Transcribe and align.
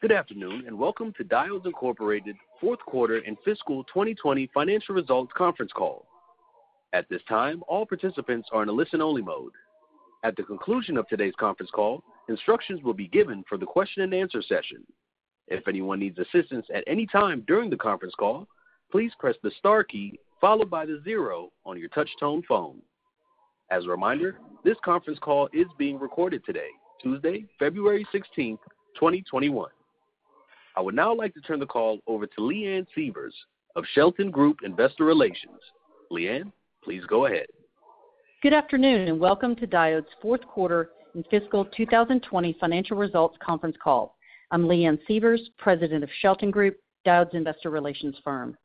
Good 0.00 0.12
afternoon, 0.12 0.64
and 0.66 0.78
welcome 0.78 1.12
to 1.18 1.24
Diodes 1.24 1.66
Incorporated 1.66 2.34
fourth 2.58 2.78
quarter 2.86 3.18
and 3.18 3.36
fiscal 3.44 3.84
2020 3.84 4.48
financial 4.54 4.94
results 4.94 5.30
conference 5.36 5.72
call. 5.72 6.06
At 6.94 7.06
this 7.10 7.20
time, 7.28 7.62
all 7.68 7.84
participants 7.84 8.48
are 8.50 8.62
in 8.62 8.70
a 8.70 8.72
listen-only 8.72 9.20
mode. 9.20 9.52
At 10.24 10.36
the 10.36 10.42
conclusion 10.42 10.96
of 10.96 11.06
today's 11.06 11.34
conference 11.38 11.70
call, 11.70 12.02
instructions 12.30 12.82
will 12.82 12.94
be 12.94 13.08
given 13.08 13.44
for 13.46 13.58
the 13.58 13.66
question 13.66 14.02
and 14.02 14.14
answer 14.14 14.40
session. 14.40 14.86
If 15.48 15.68
anyone 15.68 15.98
needs 15.98 16.18
assistance 16.18 16.64
at 16.74 16.84
any 16.86 17.04
time 17.06 17.44
during 17.46 17.68
the 17.68 17.76
conference 17.76 18.14
call, 18.18 18.48
please 18.90 19.12
press 19.18 19.36
the 19.42 19.50
star 19.58 19.84
key 19.84 20.18
followed 20.40 20.70
by 20.70 20.86
the 20.86 21.02
zero 21.04 21.52
on 21.66 21.78
your 21.78 21.90
touch-tone 21.90 22.42
phone. 22.48 22.80
As 23.70 23.84
a 23.84 23.88
reminder, 23.88 24.38
this 24.64 24.78
conference 24.82 25.18
call 25.18 25.50
is 25.52 25.66
being 25.76 25.98
recorded 25.98 26.42
today, 26.46 26.70
Tuesday, 27.02 27.44
February 27.58 28.06
16th, 28.14 28.60
2021. 28.94 29.68
I 30.80 30.82
would 30.82 30.94
now 30.94 31.14
like 31.14 31.34
to 31.34 31.42
turn 31.42 31.60
the 31.60 31.66
call 31.66 31.98
over 32.06 32.26
to 32.26 32.40
Leanne 32.40 32.86
Sievers 32.94 33.34
of 33.76 33.84
Shelton 33.92 34.30
Group 34.30 34.60
Investor 34.64 35.04
Relations. 35.04 35.60
Leanne, 36.10 36.50
please 36.82 37.02
go 37.06 37.26
ahead. 37.26 37.48
Good 38.42 38.54
afternoon, 38.54 39.06
and 39.08 39.20
welcome 39.20 39.54
to 39.56 39.66
Diodes' 39.66 40.06
fourth 40.22 40.40
quarter 40.46 40.92
and 41.12 41.22
fiscal 41.30 41.66
2020 41.66 42.56
financial 42.58 42.96
results 42.96 43.36
conference 43.44 43.76
call. 43.84 44.16
I'm 44.52 44.64
Leanne 44.64 44.98
Sievers, 45.06 45.50
President 45.58 46.02
of 46.02 46.08
Shelton 46.22 46.50
Group, 46.50 46.78
Diodes' 47.06 47.34
investor 47.34 47.68
relations 47.68 48.16
firm. 48.24 48.56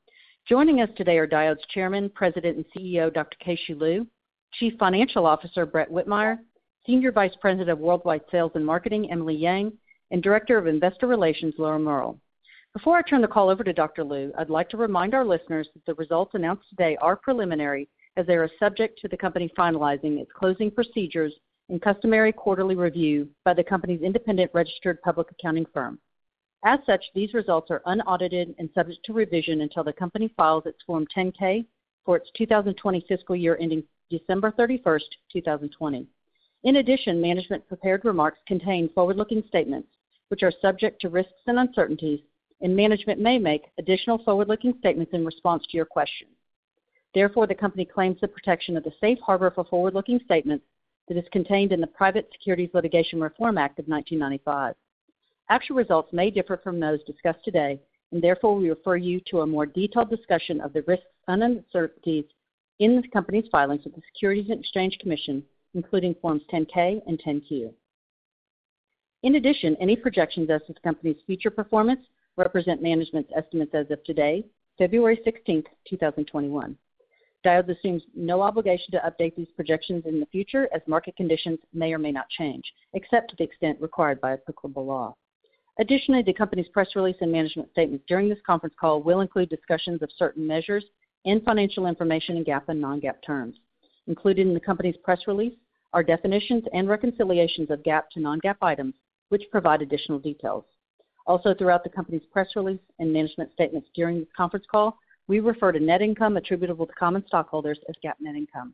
Joining 0.47 0.79
us 0.79 0.89
today 0.95 1.17
are 1.17 1.27
Diodes 1.27 1.67
Chairman, 1.73 2.09
President, 2.09 2.55
and 2.55 2.65
CEO, 2.73 3.13
Dr. 3.13 3.35
Keh-Shew 3.43 3.75
Lu, 3.75 4.07
Chief 4.53 4.71
Financial 4.79 5.25
Officer, 5.25 5.65
Brett 5.65 5.91
Whitmire, 5.91 6.39
Senior 6.87 7.11
Vice 7.11 7.35
President 7.41 7.69
of 7.69 7.79
Worldwide 7.79 8.23
Sales 8.31 8.53
and 8.55 8.65
Marketing, 8.65 9.11
Emily 9.11 9.35
Yang, 9.35 9.73
and 10.15 10.23
Director 10.23 10.57
of 10.57 10.65
Investor 10.65 11.07
Relations, 11.07 11.55
Laura 11.57 11.77
Mehrl. 11.77 12.17
Before 12.71 12.95
I 12.95 13.01
turn 13.01 13.21
the 13.21 13.27
call 13.27 13.49
over 13.49 13.65
to 13.65 13.73
Dr. 13.73 14.05
Lu, 14.05 14.31
I'd 14.37 14.49
like 14.49 14.69
to 14.69 14.77
remind 14.77 15.13
our 15.13 15.25
listeners 15.25 15.67
that 15.73 15.85
the 15.85 15.93
results 15.95 16.35
announced 16.35 16.69
today 16.69 16.95
are 17.01 17.17
preliminary 17.17 17.89
as 18.15 18.25
they 18.25 18.35
are 18.35 18.49
subject 18.57 18.97
to 19.01 19.09
the 19.09 19.17
company 19.17 19.51
finalizing 19.59 20.21
its 20.21 20.31
closing 20.31 20.71
procedures 20.71 21.33
and 21.67 21.81
customary 21.81 22.31
quarterly 22.31 22.75
review 22.75 23.27
by 23.43 23.53
the 23.53 23.61
company's 23.61 24.03
independent 24.03 24.49
registered 24.53 25.01
public 25.01 25.27
accounting 25.31 25.65
firm. 25.73 25.99
As 26.63 26.79
such, 26.85 27.03
these 27.13 27.33
results 27.33 27.69
are 27.69 27.81
unaudited 27.85 28.55
and 28.57 28.69
subject 28.73 29.03
to 29.03 29.11
revision 29.11 29.63
until 29.63 29.83
the 29.83 29.91
company 29.91 30.33
files 30.37 30.65
its 30.65 30.81
Form 30.87 31.05
10-K 31.13 31.65
for 32.05 32.15
its 32.15 32.31
2020 32.37 33.03
fiscal 33.09 33.35
year 33.35 33.57
ending 33.59 33.83
December 34.09 34.53
31st, 34.57 35.01
2020. 35.33 36.07
In 36.63 36.77
addition, 36.77 37.19
management 37.19 37.67
prepared 37.67 38.05
remarks 38.05 38.39
contain 38.47 38.87
forward-looking 38.95 39.43
statements, 39.49 39.89
which 40.29 40.43
are 40.43 40.53
subject 40.61 41.01
to 41.01 41.09
risks 41.09 41.33
and 41.47 41.59
uncertainties, 41.59 42.19
and 42.61 42.75
management 42.75 43.19
may 43.19 43.37
make 43.37 43.71
additional 43.77 44.17
forward-looking 44.19 44.75
statements 44.79 45.13
in 45.13 45.25
response 45.25 45.65
to 45.67 45.77
your 45.77 45.85
questions. 45.85 46.31
Therefore, 47.13 47.47
the 47.47 47.55
company 47.55 47.85
claims 47.85 48.17
the 48.19 48.27
protection 48.27 48.75
of 48.75 48.83
the 48.83 48.93
safe 48.99 49.19
harbor 49.19 49.51
for 49.51 49.63
forward-looking 49.63 50.19
statements 50.25 50.65
that 51.07 51.17
is 51.17 51.25
contained 51.31 51.71
in 51.71 51.81
the 51.81 51.87
Private 51.87 52.27
Securities 52.31 52.71
Litigation 52.73 53.21
Reform 53.21 53.57
Act 53.57 53.79
of 53.79 53.87
1995. 53.87 54.75
Actual 55.49 55.75
results 55.75 56.11
may 56.11 56.31
differ 56.31 56.57
from 56.57 56.79
those 56.79 57.03
discussed 57.03 57.43
today, 57.43 57.79
and 58.11 58.21
therefore 58.21 58.55
we 58.55 58.69
refer 58.69 58.95
you 58.95 59.21
to 59.27 59.41
a 59.41 59.47
more 59.47 59.65
detailed 59.65 60.09
discussion 60.09 60.59
of 60.61 60.73
the 60.73 60.81
risks 60.83 61.05
and 61.27 61.43
uncertainties 61.43 62.25
in 62.79 63.01
the 63.01 63.07
company's 63.09 63.49
filings 63.51 63.83
with 63.83 63.95
the 63.95 64.01
Securities 64.13 64.49
and 64.49 64.59
Exchange 64.59 64.97
Commission, 64.99 65.43
including 65.73 66.15
Forms 66.15 66.41
10-K 66.51 67.01
and 67.07 67.21
10-Q. 67.21 67.73
In 69.25 69.37
addition, 69.37 69.75
any 69.81 69.95
projections 69.95 70.51
as 70.51 70.61
to 70.67 70.73
the 70.73 70.79
company's 70.81 71.17
future 71.25 71.49
performance 71.49 72.01
represent 72.37 72.83
management's 72.83 73.31
estimates 73.35 73.73
as 73.73 73.89
of 73.89 74.03
today, 74.03 74.45
February 74.77 75.19
16th, 75.25 75.65
2021. 75.89 76.77
Diodes 77.43 77.75
assumes 77.75 78.03
no 78.15 78.43
obligation 78.43 78.91
to 78.91 78.99
update 78.99 79.35
these 79.35 79.47
projections 79.55 80.05
in 80.05 80.19
the 80.19 80.27
future 80.27 80.69
as 80.75 80.83
market 80.85 81.15
conditions 81.15 81.57
may 81.73 81.91
or 81.91 81.97
may 81.97 82.11
not 82.11 82.29
change, 82.29 82.71
except 82.93 83.31
to 83.31 83.35
the 83.37 83.43
extent 83.43 83.81
required 83.81 84.21
by 84.21 84.33
applicable 84.33 84.85
law. 84.85 85.15
Additionally, 85.79 86.21
the 86.21 86.31
company's 86.31 86.67
press 86.67 86.89
release 86.95 87.17
and 87.19 87.31
management 87.31 87.71
statements 87.71 88.05
during 88.07 88.29
this 88.29 88.37
conference 88.45 88.75
call 88.79 89.01
will 89.01 89.21
include 89.21 89.49
discussions 89.49 90.03
of 90.03 90.09
certain 90.19 90.45
measures 90.45 90.85
and 91.25 91.43
financial 91.43 91.87
information 91.87 92.37
in 92.37 92.45
GAAP 92.45 92.65
and 92.67 92.79
non-GAAP 92.79 93.23
terms. 93.25 93.55
Included 94.05 94.45
in 94.45 94.53
the 94.53 94.59
company's 94.59 94.97
press 94.97 95.21
release 95.25 95.55
are 95.93 96.03
definitions 96.03 96.63
and 96.73 96.87
reconciliations 96.87 97.71
of 97.71 97.81
GAAP 97.81 98.03
to 98.11 98.19
non-GAAP 98.19 98.57
items, 98.61 98.93
which 99.29 99.43
provide 99.51 99.81
additional 99.81 100.19
details. 100.19 100.63
Also, 101.27 101.53
throughout 101.53 101.83
the 101.83 101.89
company's 101.89 102.25
press 102.31 102.49
release 102.55 102.79
and 102.99 103.11
management 103.11 103.51
statements 103.53 103.89
during 103.95 104.19
this 104.19 104.29
conference 104.37 104.65
call, 104.69 104.97
we 105.27 105.39
refer 105.39 105.71
to 105.71 105.79
net 105.79 106.01
income 106.01 106.37
attributable 106.37 106.85
to 106.85 106.93
common 106.93 107.25
stockholders 107.27 107.79
as 107.89 107.95
GAAP 108.03 108.13
net 108.19 108.35
income. 108.35 108.73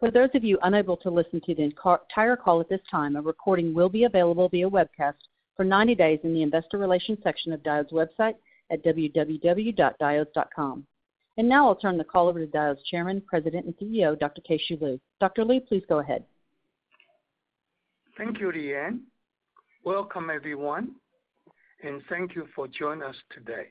For 0.00 0.10
those 0.10 0.30
of 0.34 0.44
you 0.44 0.58
unable 0.62 0.96
to 0.98 1.10
listen 1.10 1.40
to 1.42 1.54
the 1.54 1.62
entire 1.62 2.36
call 2.36 2.60
at 2.60 2.68
this 2.68 2.80
time, 2.90 3.16
a 3.16 3.22
recording 3.22 3.74
will 3.74 3.88
be 3.88 4.04
available 4.04 4.48
via 4.48 4.68
webcast 4.68 5.14
for 5.56 5.64
90 5.64 5.94
days 5.94 6.18
in 6.24 6.34
the 6.34 6.42
investor 6.42 6.78
relations 6.78 7.18
section 7.22 7.52
of 7.52 7.62
Diodes' 7.62 7.92
website 7.92 8.34
at 8.70 8.84
www.diodes.com. 8.84 10.86
And 11.36 11.48
now 11.48 11.66
I'll 11.66 11.74
turn 11.74 11.98
the 11.98 12.04
call 12.04 12.28
over 12.28 12.44
to 12.44 12.50
Diodes 12.50 12.84
Chairman, 12.84 13.22
President, 13.26 13.66
and 13.66 13.76
CEO, 13.76 14.18
Dr. 14.18 14.40
Keh-Shew 14.42 14.78
Lu. 14.80 15.00
Dr. 15.20 15.44
Lu, 15.44 15.60
please 15.60 15.82
go 15.88 15.98
ahead. 15.98 16.24
Thank 18.16 18.40
you, 18.40 18.52
Leanne. 18.52 19.00
Welcome, 19.84 20.30
everyone, 20.30 20.92
and 21.82 22.00
thank 22.08 22.34
you 22.34 22.48
for 22.56 22.66
joining 22.66 23.02
us 23.02 23.16
today. 23.30 23.66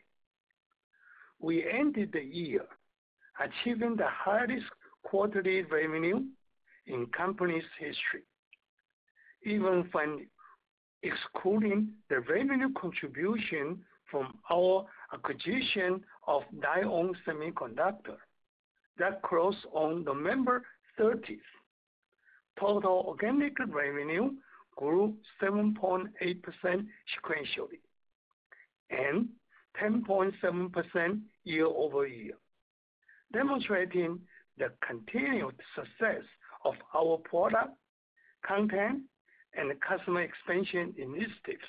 We 1.40 1.68
ended 1.68 2.12
the 2.14 2.22
year 2.22 2.66
achieving 3.44 3.96
the 3.96 4.10
highest 4.10 4.68
quarterly 5.02 5.64
revenue 5.64 6.22
in 6.86 7.08
company's 7.18 7.64
history, 7.80 8.22
even 9.44 9.90
when 9.92 10.28
excluding 11.02 11.90
the 12.12 12.20
revenue 12.20 12.72
contribution 12.80 13.80
from 14.12 14.38
our 14.52 14.86
acquisition 15.16 16.04
of 16.28 16.44
Lite-On 16.54 17.16
Semiconductor 17.28 18.18
that 19.00 19.24
closed 19.24 19.66
on 19.74 20.04
November 20.04 20.62
30th. 21.00 21.40
Total 22.60 23.04
organic 23.08 23.58
revenue 23.58 24.30
grew 24.76 25.16
7.8% 25.42 26.08
sequentially 26.24 27.80
and 28.90 29.30
10.7% 29.82 31.22
year-over-year, 31.44 32.34
demonstrating 33.32 34.20
the 34.58 34.72
continued 34.88 35.56
success 35.76 36.24
of 36.64 36.76
our 36.96 37.18
product, 37.18 37.72
content, 38.46 39.02
and 39.56 39.72
customer 39.82 40.22
expansion 40.22 40.94
initiatives. 40.98 41.68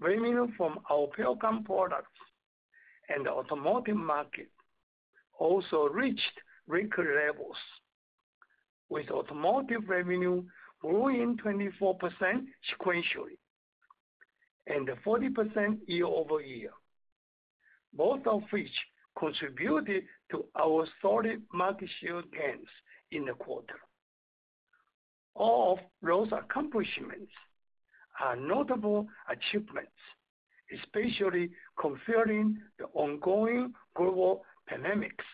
Revenue 0.00 0.48
from 0.56 0.78
our 0.90 1.08
Pericom 1.16 1.64
products 1.64 2.08
and 3.08 3.26
the 3.26 3.30
automotive 3.30 3.96
market 3.96 4.48
also 5.38 5.88
reached 5.88 6.40
record 6.66 7.08
levels, 7.26 7.56
with 8.88 9.10
automotive 9.10 9.88
revenue 9.88 10.42
growing 10.82 11.38
24% 11.38 11.96
sequentially 12.70 13.38
and 14.66 14.88
40% 15.06 15.78
year-over-year, 15.86 16.70
both 17.94 18.26
of 18.26 18.42
which 18.50 18.70
contributed 19.18 20.04
to 20.30 20.44
our 20.58 20.86
solid 21.00 21.42
market 21.52 21.88
share 22.00 22.22
gains 22.22 22.68
in 23.10 23.24
the 23.24 23.32
quarter. 23.32 23.80
All 25.34 25.74
of 25.74 25.78
those 26.02 26.28
accomplishments 26.32 27.32
are 28.20 28.36
notable 28.36 29.06
achievements, 29.30 29.90
especially 30.82 31.50
considering 31.80 32.58
the 32.78 32.86
ongoing 32.94 33.72
global 33.96 34.44
pandemics. 34.70 35.24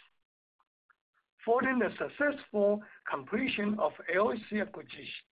Following 1.44 1.78
the 1.78 1.90
successful 1.98 2.82
completion 3.10 3.76
of 3.78 3.92
LSC 4.14 4.60
acquisition, 4.60 5.24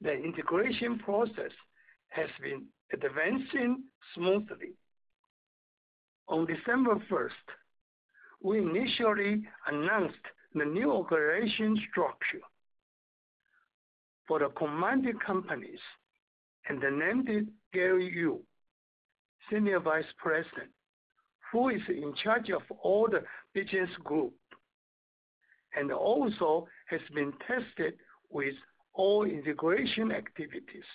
the 0.00 0.12
integration 0.12 0.98
process 0.98 1.52
has 2.08 2.28
been 2.42 2.64
advancing 2.92 3.84
smoothly. 4.14 4.72
On 6.28 6.46
December 6.46 6.96
1st, 7.10 7.30
we 8.42 8.58
initially 8.58 9.42
announced 9.66 10.16
the 10.54 10.64
new 10.64 10.90
organization 10.90 11.78
structure 11.90 12.40
for 14.26 14.38
the 14.38 14.48
combined 14.50 15.06
companies 15.24 15.80
and 16.68 16.80
named 16.80 17.48
Gary 17.72 18.12
Yu, 18.14 18.40
Senior 19.50 19.80
Vice 19.80 20.04
President, 20.18 20.70
who 21.52 21.68
is 21.68 21.80
in 21.88 22.14
charge 22.22 22.50
of 22.50 22.62
all 22.82 23.08
the 23.10 23.22
business 23.54 23.90
group, 24.04 24.32
and 25.76 25.92
also 25.92 26.66
has 26.86 27.00
been 27.14 27.32
tasked 27.46 27.96
with 28.30 28.54
all 29.00 29.24
integration 29.24 30.12
activities. 30.12 30.88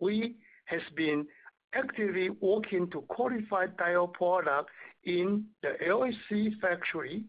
We 0.00 0.36
has 0.64 0.80
been 0.96 1.26
actively 1.74 2.30
working 2.40 2.88
to 2.92 3.02
qualify 3.16 3.66
Diodes 3.66 4.14
product 4.14 4.70
in 5.04 5.44
the 5.62 5.72
LSC 5.86 6.58
factory 6.58 7.24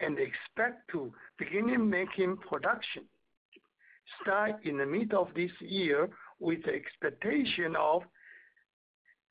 and 0.00 0.18
expect 0.18 0.90
to 0.90 1.12
begin 1.38 1.88
making 1.88 2.38
production 2.38 3.04
start 4.20 4.56
in 4.64 4.78
the 4.78 4.86
middle 4.86 5.22
of 5.22 5.32
this 5.34 5.52
year 5.60 6.08
with 6.40 6.60
the 6.64 6.72
expectation 6.72 7.76
of 7.76 8.02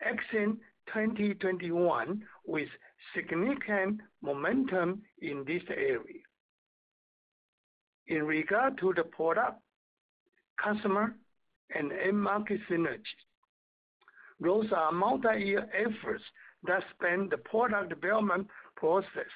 exit 0.01 0.55
2021 0.93 2.23
with 2.45 2.69
significant 3.13 3.99
momentum 4.21 5.01
in 5.21 5.43
this 5.45 5.63
area. 5.69 6.28
In 8.09 8.23
regard 8.23 8.77
to 8.79 8.91
the 8.95 9.03
product, 9.03 9.61
customer, 10.61 11.15
and 11.75 11.91
end 11.91 12.21
market 12.21 12.59
synergies, 12.69 13.05
those 14.39 14.65
are 14.75 14.91
multi-year 14.91 15.69
efforts 15.73 16.23
that 16.63 16.83
span 16.95 17.29
the 17.29 17.37
product 17.37 17.89
development 17.89 18.47
process 18.75 19.31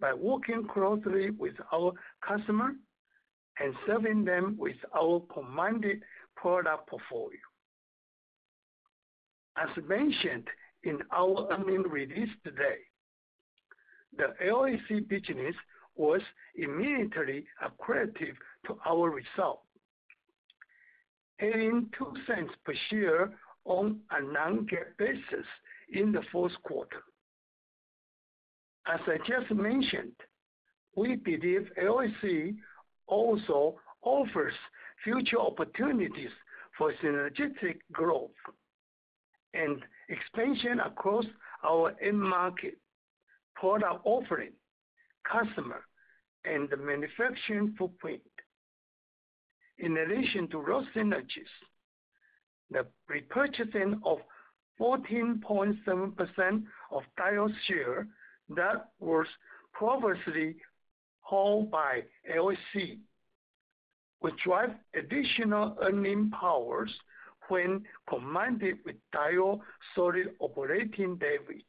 by 0.00 0.14
working 0.14 0.66
closely 0.72 1.30
with 1.30 1.54
our 1.72 1.92
customer 2.26 2.72
and 3.58 3.74
serving 3.86 4.24
them 4.24 4.56
with 4.58 4.76
our 4.96 5.20
combined 5.32 5.84
product 6.36 6.88
portfolio. 6.88 7.38
As 9.56 9.68
mentioned 9.88 10.46
in 10.84 10.98
our 11.12 11.48
earnings 11.50 11.86
release 11.90 12.30
today, 12.44 12.78
the 14.16 14.34
LSC 14.44 15.08
business 15.08 15.54
was 15.96 16.20
immediately 16.56 17.44
accretive 17.62 18.36
to 18.66 18.78
our 18.86 19.10
result, 19.10 19.62
adding 21.40 21.90
$0.02 22.00 22.46
per 22.64 22.74
share 22.90 23.32
on 23.64 24.00
a 24.10 24.22
non-GAAP 24.22 24.96
basis 24.98 25.46
in 25.92 26.12
the 26.12 26.22
fourth 26.32 26.52
quarter. 26.62 27.02
As 28.86 29.00
I 29.06 29.16
just 29.26 29.50
mentioned, 29.50 30.12
we 30.96 31.16
believe 31.16 31.70
LSC 31.82 32.56
also 33.06 33.76
offers 34.02 34.54
future 35.02 35.40
opportunities 35.40 36.30
for 36.76 36.92
synergistic 37.02 37.78
growth 37.92 38.30
and 39.54 39.80
expansion 40.08 40.80
across 40.80 41.24
our 41.64 41.94
end 42.02 42.20
market, 42.20 42.76
product 43.54 44.00
offering, 44.04 44.52
customer, 45.30 45.82
and 46.44 46.68
the 46.70 46.76
manufacturing 46.76 47.74
footprint. 47.78 48.22
In 49.78 49.96
addition 49.96 50.48
to 50.48 50.64
those 50.66 50.84
synergies, 50.94 51.52
the 52.70 52.86
repurchasing 53.10 54.00
of 54.04 54.18
14.7% 54.80 56.62
of 56.90 57.02
Diodes 57.18 57.54
share 57.66 58.06
that 58.50 58.90
was 59.00 59.26
previously 59.72 60.56
held 61.28 61.70
by 61.70 62.02
LSC 62.30 62.98
will 64.20 64.32
drive 64.42 64.70
additional 64.94 65.76
earning 65.82 66.30
powers 66.30 66.90
when 67.48 67.84
combined 68.08 68.62
with 68.84 68.96
Diodes' 69.14 69.60
solid 69.94 70.34
operating 70.40 71.18
leverage. 71.20 71.64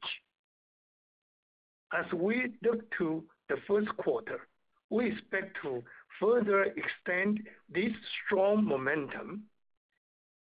As 1.94 2.12
we 2.14 2.54
look 2.64 2.80
to 2.98 3.24
the 3.50 3.58
first 3.68 3.90
quarter, 3.98 4.42
we 4.90 5.12
expect 5.12 5.58
to 5.64 5.84
further 6.20 6.64
extend 6.64 7.42
this 7.70 7.92
strong 8.26 8.64
momentum 8.64 9.44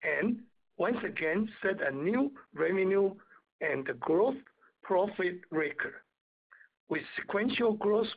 and 0.02 0.38
once 0.76 0.96
again 1.04 1.48
set 1.62 1.80
a 1.86 1.94
new 1.94 2.32
revenue 2.54 3.14
and 3.60 3.88
gross 4.00 4.34
profit 4.82 5.40
record 5.50 5.94
with 6.88 7.02
sequential 7.16 7.74
growth 7.74 8.08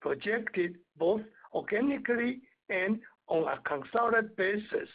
projected 0.00 0.76
both 0.98 1.20
organically 1.52 2.40
and 2.68 3.00
on 3.26 3.44
a 3.48 3.58
consolidated 3.68 4.36
basis 4.36 4.88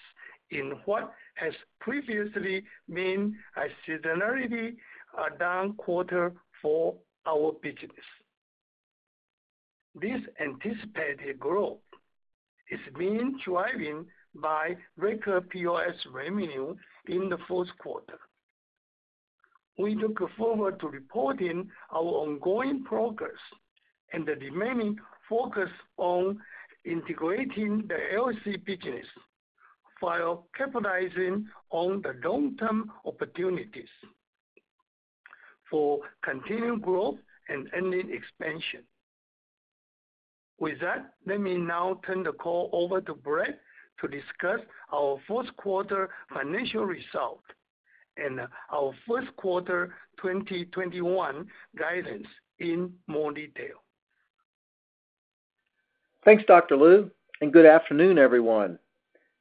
in 0.51 0.73
what 0.85 1.13
has 1.35 1.53
previously 1.79 2.63
been 2.93 3.35
a 3.57 3.67
seasonally 3.89 4.75
down 5.39 5.73
quarter 5.73 6.31
for 6.61 6.95
our 7.25 7.53
business. 7.61 7.91
This 9.95 10.21
anticipated 10.39 11.39
growth 11.39 11.79
is 12.69 12.79
being 12.97 13.39
driven 13.43 14.05
by 14.35 14.75
record 14.97 15.49
POS 15.49 15.95
revenue 16.13 16.75
in 17.07 17.29
the 17.29 17.37
fourth 17.47 17.69
quarter. 17.79 18.19
We 19.77 19.95
look 19.95 20.19
forward 20.37 20.79
to 20.81 20.87
reporting 20.87 21.71
our 21.91 22.03
ongoing 22.03 22.83
progress 22.83 23.39
and 24.13 24.25
the 24.27 24.35
remaining 24.35 24.97
focus 25.27 25.69
on 25.97 26.39
integrating 26.85 27.87
the 27.87 27.97
LSC 28.13 28.63
business 28.65 29.05
while 29.99 30.47
capitalizing 30.57 31.47
on 31.71 32.01
the 32.01 32.13
long-term 32.27 32.91
opportunities 33.05 33.89
for 35.69 35.99
continued 36.23 36.81
growth 36.81 37.17
and 37.47 37.69
earning 37.75 38.11
expansion. 38.11 38.83
With 40.59 40.79
that, 40.81 41.13
let 41.25 41.39
me 41.39 41.55
now 41.57 42.01
turn 42.05 42.23
the 42.23 42.33
call 42.33 42.69
over 42.73 42.99
to 43.01 43.13
Brett 43.13 43.59
to 44.01 44.07
discuss 44.07 44.59
our 44.93 45.17
fourth 45.27 45.47
quarter 45.57 46.09
financial 46.33 46.85
result 46.85 47.41
and 48.17 48.41
our 48.71 48.93
first 49.07 49.33
quarter 49.37 49.95
2021 50.21 51.47
guidance 51.77 52.27
in 52.59 52.91
more 53.07 53.31
detail. 53.31 53.83
Thanks, 56.25 56.43
Dr. 56.45 56.75
Lu, 56.75 57.09
and 57.41 57.53
good 57.53 57.65
afternoon, 57.65 58.17
everyone. 58.17 58.77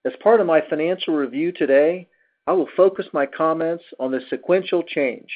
As 0.05 0.13
part 0.23 0.41
of 0.41 0.47
my 0.47 0.63
financial 0.71 1.15
review 1.15 1.51
today, 1.51 2.07
I 2.47 2.53
will 2.53 2.69
focus 2.77 3.07
my 3.13 3.27
comments 3.27 3.83
on 3.99 4.13
the 4.13 4.21
sequential 4.31 4.85
change 4.85 5.29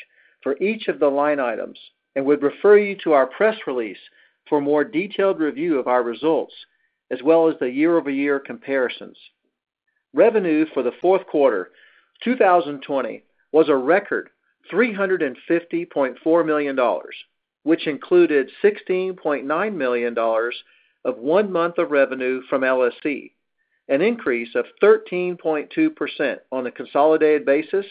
for 0.43 0.57
each 0.63 0.87
of 0.87 1.01
the 1.01 1.09
line 1.09 1.41
items 1.41 1.79
and 2.15 2.25
would 2.25 2.43
refer 2.43 2.79
you 2.79 2.97
to 3.03 3.13
our 3.13 3.27
press 3.27 3.57
release 3.67 3.99
for 4.49 4.59
a 4.59 4.63
more 4.63 4.85
detailed 4.85 5.41
review 5.41 5.79
of 5.79 5.87
our 5.87 6.03
results, 6.03 6.55
as 7.11 7.23
well 7.23 7.49
as 7.49 7.55
the 7.59 7.71
year-over-year 7.71 8.41
comparisons. 8.41 9.17
Revenue 10.15 10.67
for 10.75 10.83
the 10.83 10.93
fourth 11.01 11.27
quarter 11.27 11.71
2020 12.25 13.23
was 13.53 13.69
a 13.69 13.77
record 13.77 14.31
$350.4 14.73 16.47
million, 16.47 16.79
which 17.63 17.87
included 17.87 18.51
$16.9 18.63 19.75
million 19.75 20.19
of 21.05 21.19
one 21.19 21.51
month 21.51 21.79
of 21.79 21.91
revenue 21.91 22.43
from 22.49 22.63
LSC, 22.63 23.33
an 23.89 24.03
increase 24.03 24.55
of 24.55 24.67
13.2% 24.83 26.37
on 26.51 26.67
a 26.67 26.71
consolidated 26.71 27.45
basis 27.45 27.87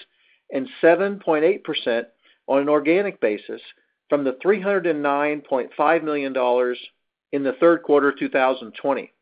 and 0.52 0.68
7.8% 0.82 2.06
on 2.48 2.62
an 2.62 2.70
organic 2.70 3.20
basis 3.22 3.62
from 4.12 4.26
the 4.26 4.38
$309.5 4.44 6.04
million 6.04 6.76
in 7.32 7.44
the 7.44 7.54
third 7.62 7.82
quarter 7.82 8.10
of 8.10 8.20
2020. 8.20 9.14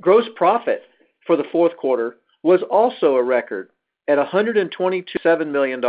Gross 0.00 0.24
profit 0.36 0.82
for 1.26 1.36
the 1.36 1.42
fourth 1.50 1.76
quarter 1.76 2.18
was 2.44 2.60
also 2.70 3.16
a 3.16 3.22
record 3.22 3.70
at 4.06 4.18
$127 4.18 5.48
million 5.48 5.84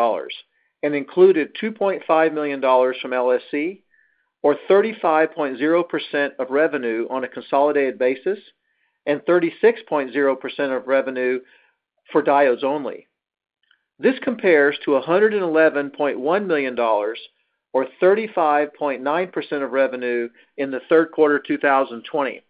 and 0.81 0.95
included 0.95 1.55
$2.5 1.61 2.33
million 2.33 2.59
from 2.59 3.11
LSC, 3.11 3.81
or 4.41 4.55
35.0% 4.67 6.29
of 6.39 6.49
revenue 6.49 7.05
on 7.11 7.25
a 7.25 7.27
consolidated 7.27 7.99
basis, 7.99 8.39
and 9.05 9.21
36.0% 9.21 10.75
of 10.75 10.87
revenue 10.87 11.39
for 12.11 12.23
Diodes 12.23 12.63
only. 12.63 13.05
This 13.99 14.15
compares 14.23 14.77
to 14.85 14.91
$111.1 14.91 16.45
million, 16.45 16.79
or 16.79 17.87
35.9% 18.01 19.63
of 19.63 19.71
revenue 19.71 20.29
in 20.57 20.71
the 20.71 20.79
third 20.87 21.11
quarter 21.11 21.37
2020. 21.39 22.41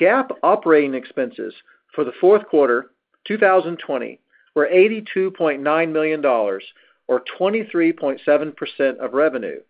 GAAP 0.00 0.30
operating 0.42 0.94
expenses 0.94 1.54
for 1.94 2.04
the 2.04 2.12
fourth 2.20 2.46
quarter 2.48 2.90
2020 3.26 4.18
were 4.54 4.68
$82.9 4.72 5.92
million, 5.92 6.24
or 6.24 7.22
23.7% 7.38 8.98
of 8.98 9.12
revenue, 9.12 9.60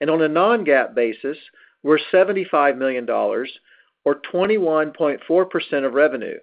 and 0.00 0.10
on 0.10 0.22
a 0.22 0.28
non-GAAP 0.28 0.94
basis 0.94 1.36
were 1.82 2.00
$75 2.12 2.78
million, 2.78 3.08
or 3.10 3.46
21.4% 4.32 5.86
of 5.86 5.92
revenue, 5.94 6.38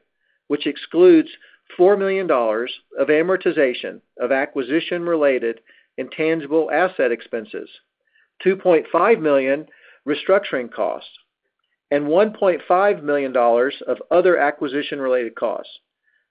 which 0.48 0.68
excludes 0.68 1.30
$4 1.78 1.98
million 1.98 2.30
of 2.30 3.08
amortization 3.08 4.02
of 4.20 4.32
acquisition-related 4.32 5.60
intangible 5.98 6.70
asset 6.72 7.12
expenses, 7.12 7.70
2.5 8.46 9.22
million 9.22 9.66
restructuring 10.08 10.72
costs, 10.72 11.12
and 11.92 12.06
$1.5 12.06 13.04
million 13.04 13.36
of 13.36 13.98
other 14.12 14.38
acquisition-related 14.38 15.36
costs. 15.36 15.80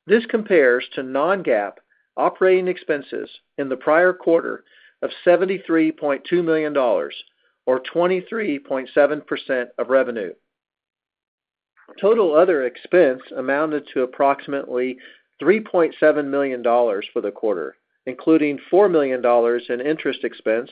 This 0.07 0.25
compares 0.27 0.87
to 0.95 1.03
non-GAAP 1.03 1.73
operating 2.17 2.69
expenses 2.69 3.31
in 3.59 3.69
the 3.69 3.77
prior 3.77 4.13
quarter 4.13 4.65
of 5.03 5.11
$73.2 5.27 6.45
million, 6.45 6.77
or 6.77 7.81
23.7% 7.95 9.67
of 9.79 9.91
revenue. 9.91 10.33
Total 12.01 12.35
other 12.35 12.65
expense 12.65 13.23
amounted 13.37 13.89
to 13.93 14.03
approximately 14.03 14.99
$3.7 15.43 16.27
million 16.27 16.63
for 16.63 17.21
the 17.21 17.31
quarter, 17.31 17.77
including 18.07 18.59
$4 18.73 18.91
million 18.91 19.23
in 19.69 19.87
interest 19.87 20.25
expense, 20.25 20.71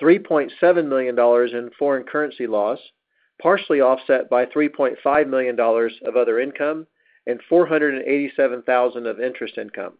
$3.7 0.00 0.88
million 0.88 1.18
in 1.56 1.70
foreign 1.78 2.04
currency 2.04 2.46
loss, 2.46 2.78
partially 3.40 3.80
offset 3.80 4.28
by 4.30 4.46
$3.5 4.46 5.28
million 5.28 5.58
of 5.58 6.16
other 6.16 6.40
income 6.40 6.86
and 7.26 7.40
$487,000 7.50 9.06
of 9.10 9.20
interest 9.20 9.58
income. 9.58 9.94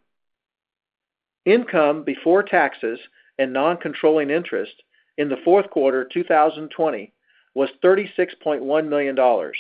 Income 1.45 2.05
before 2.05 2.43
taxes 2.43 2.99
and 3.39 3.53
non-controlling 3.53 4.31
interest 4.31 4.75
in 5.19 5.29
the 5.29 5.39
fourth 5.45 5.69
quarter 5.71 6.09
2020 6.13 7.13
was 7.55 7.69
$36.1 7.85 8.89
million, 8.89 9.53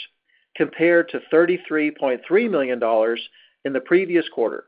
compared 0.56 1.08
to 1.08 1.20
$33.3 1.32 2.50
million 2.50 2.80
in 3.64 3.72
the 3.72 3.80
previous 3.80 4.28
quarter. 4.28 4.64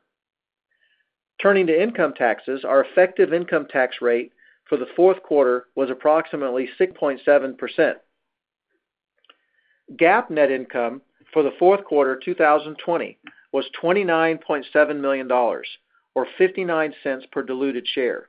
Turning 1.40 1.66
to 1.66 1.82
income 1.82 2.14
taxes, 2.14 2.64
our 2.64 2.84
effective 2.84 3.32
income 3.32 3.66
tax 3.70 3.96
rate 4.00 4.32
for 4.68 4.78
the 4.78 4.86
fourth 4.96 5.22
quarter 5.22 5.66
was 5.74 5.90
approximately 5.90 6.68
6.7%. 6.80 7.94
GAAP 9.96 10.30
net 10.30 10.50
income 10.50 11.02
for 11.32 11.42
the 11.42 11.52
fourth 11.58 11.84
quarter 11.84 12.18
2020 12.24 13.18
was 13.52 13.66
$29.7 13.82 15.00
million, 15.00 15.30
or 15.30 16.26
$0.59 16.40 17.30
per 17.30 17.42
diluted 17.42 17.86
share, 17.86 18.28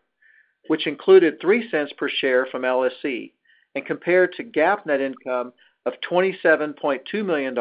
which 0.67 0.87
included 0.87 1.39
$0.03 1.39 1.95
per 1.97 2.09
share 2.09 2.47
from 2.51 2.63
LSC 2.63 3.31
and 3.75 3.85
compared 3.85 4.33
to 4.33 4.43
GAAP 4.43 4.85
net 4.85 5.01
income 5.01 5.53
of 5.85 5.93
$27.2 6.09 7.25
million, 7.25 7.55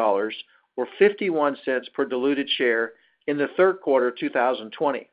or 0.77 0.87
$0.51 1.01 1.93
per 1.93 2.05
diluted 2.05 2.49
share 2.49 2.93
in 3.27 3.39
the 3.39 3.49
third 3.57 3.81
quarter 3.81 4.11
2020. 4.11 5.09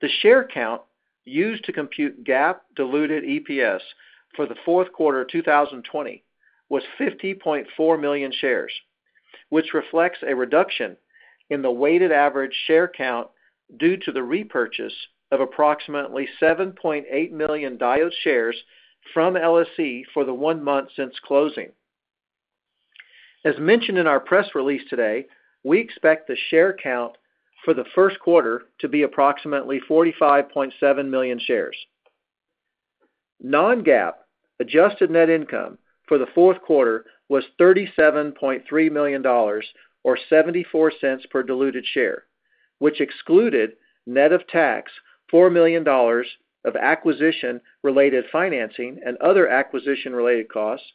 The 0.00 0.08
share 0.22 0.46
count 0.46 0.82
used 1.24 1.64
to 1.64 1.72
compute 1.72 2.24
GAAP 2.24 2.56
diluted 2.76 3.24
EPS 3.24 3.80
for 4.34 4.46
the 4.46 4.54
fourth 4.64 4.92
quarter 4.92 5.24
2020 5.24 6.22
was 6.68 6.82
50.4 6.98 8.00
million 8.00 8.32
shares, 8.32 8.72
which 9.48 9.74
reflects 9.74 10.18
a 10.26 10.34
reduction 10.34 10.96
in 11.50 11.62
the 11.62 11.70
weighted 11.70 12.12
average 12.12 12.54
share 12.66 12.88
count 12.88 13.28
due 13.78 13.96
to 13.96 14.12
the 14.12 14.22
repurchase 14.22 14.94
of 15.32 15.40
approximately 15.40 16.28
7.8 16.40 17.32
million 17.32 17.76
Diodes 17.76 18.12
shares 18.22 18.56
from 19.12 19.34
LSC 19.34 20.04
for 20.14 20.24
the 20.24 20.34
one 20.34 20.62
month 20.62 20.90
since 20.94 21.14
closing. 21.24 21.70
As 23.44 23.58
mentioned 23.58 23.98
in 23.98 24.06
our 24.06 24.20
press 24.20 24.48
release 24.54 24.82
today, 24.88 25.26
we 25.64 25.80
expect 25.80 26.26
the 26.26 26.36
share 26.48 26.74
count 26.74 27.16
for 27.64 27.74
the 27.74 27.84
first 27.94 28.18
quarter 28.20 28.62
to 28.80 28.88
be 28.88 29.02
approximately 29.02 29.80
45.7 29.88 31.08
million 31.08 31.38
shares. 31.38 31.76
Non-GAAP 33.42 34.14
adjusted 34.60 35.10
net 35.10 35.30
income 35.30 35.78
for 36.06 36.18
the 36.18 36.28
fourth 36.34 36.60
quarter 36.62 37.06
was 37.28 37.44
$37.3 37.58 38.92
million, 38.92 39.24
or 39.26 39.62
$0.74 40.30 41.30
per 41.30 41.42
diluted 41.42 41.86
share, 41.86 42.24
which 42.78 43.00
excluded 43.00 43.72
net 44.06 44.32
of 44.32 44.46
tax 44.48 44.90
$4 45.32 45.52
million 45.52 45.86
of 46.64 46.76
acquisition-related 46.76 48.24
financing 48.32 49.00
and 49.06 49.16
other 49.18 49.48
acquisition-related 49.48 50.48
costs, 50.50 50.86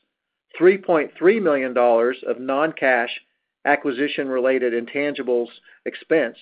$3.3 0.59 1.41
million 1.41 1.75
of 1.77 2.39
non-cash 2.39 3.21
acquisition-related 3.65 4.73
intangibles 4.73 5.47
expense, 5.85 6.37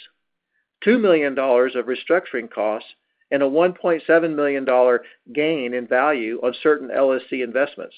$2 0.86 1.00
million 1.00 1.34
of 1.34 1.86
restructuring 1.86 2.50
costs, 2.52 2.90
and 3.32 3.42
a 3.42 3.48
$1.7 3.48 4.36
million 4.36 5.00
gain 5.34 5.74
in 5.74 5.88
value 5.88 6.40
on 6.44 6.54
certain 6.62 6.90
LSC 6.90 7.44
investments. 7.44 7.96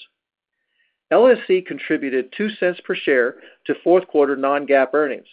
LSC 1.12 1.64
contributed 1.66 2.32
$0.02 2.32 2.82
per 2.82 2.94
share 2.94 3.36
to 3.66 3.74
fourth 3.84 4.06
quarter 4.08 4.34
non-GAAP 4.34 4.94
earnings. 4.94 5.28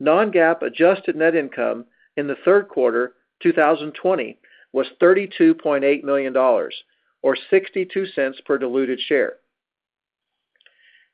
Non-GAAP 0.00 0.62
adjusted 0.62 1.16
net 1.16 1.34
income 1.34 1.84
in 2.16 2.26
the 2.26 2.36
third 2.44 2.68
quarter 2.68 3.14
2020 3.42 4.38
was 4.72 4.86
$32.8 5.00 6.02
million, 6.02 6.36
or 6.36 6.70
$0.62 7.52 8.44
per 8.44 8.58
diluted 8.58 9.00
share. 9.00 9.34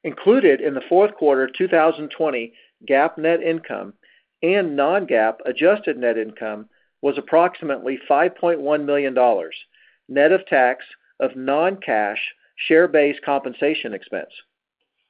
Included 0.04 0.60
in 0.60 0.74
the 0.74 0.82
fourth 0.88 1.14
quarter 1.14 1.48
2020 1.48 2.52
GAAP 2.88 3.18
net 3.18 3.42
income 3.42 3.94
and 4.42 4.76
non-GAAP 4.76 5.38
adjusted 5.44 5.98
net 5.98 6.16
income 6.16 6.68
was 7.02 7.18
approximately 7.18 7.98
$5.1 8.08 8.84
million, 8.84 9.14
net 10.08 10.30
of 10.32 10.46
tax 10.46 10.84
of 11.18 11.34
non-cash 11.34 12.18
share-based 12.54 13.22
compensation 13.24 13.92
expense. 13.92 14.30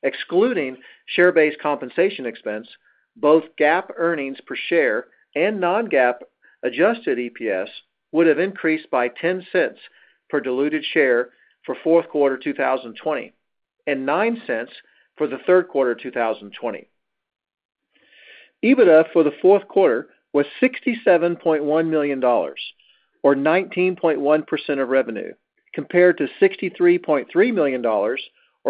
Excluding 0.03 0.79
share-based 1.07 1.61
compensation 1.61 2.25
expense, 2.25 2.69
both 3.15 3.45
GAAP 3.61 3.91
earnings 3.97 4.39
per 4.47 4.57
share 4.57 5.09
and 5.35 5.61
non-GAAP 5.61 6.21
adjusted 6.63 7.19
EPS 7.19 7.69
would 8.13 8.27
have 8.27 8.39
increased 8.39 8.91
by 8.91 9.11
$0.10 9.11 9.75
per 10.31 10.41
diluted 10.41 10.85
share 10.85 11.31
for 11.67 11.77
fourth 11.85 12.09
quarter 12.09 12.39
2020 12.39 13.35
and 13.89 14.07
$0.09 14.07 14.69
for 15.17 15.27
the 15.27 15.39
third 15.47 15.69
quarter 15.69 15.95
2020. 15.95 16.89
EBITDA 18.65 19.13
for 19.13 19.23
the 19.23 19.33
fourth 19.41 19.67
quarter 19.67 20.09
was 20.33 20.47
$67.1 20.63 21.89
million, 21.89 22.23
or 22.23 22.55
19.1% 23.25 24.83
of 24.83 24.89
revenue, 24.89 25.33
compared 25.73 26.19
to 26.19 26.29
$63.3 26.41 27.55
million, 27.55 27.85
or 27.87 28.17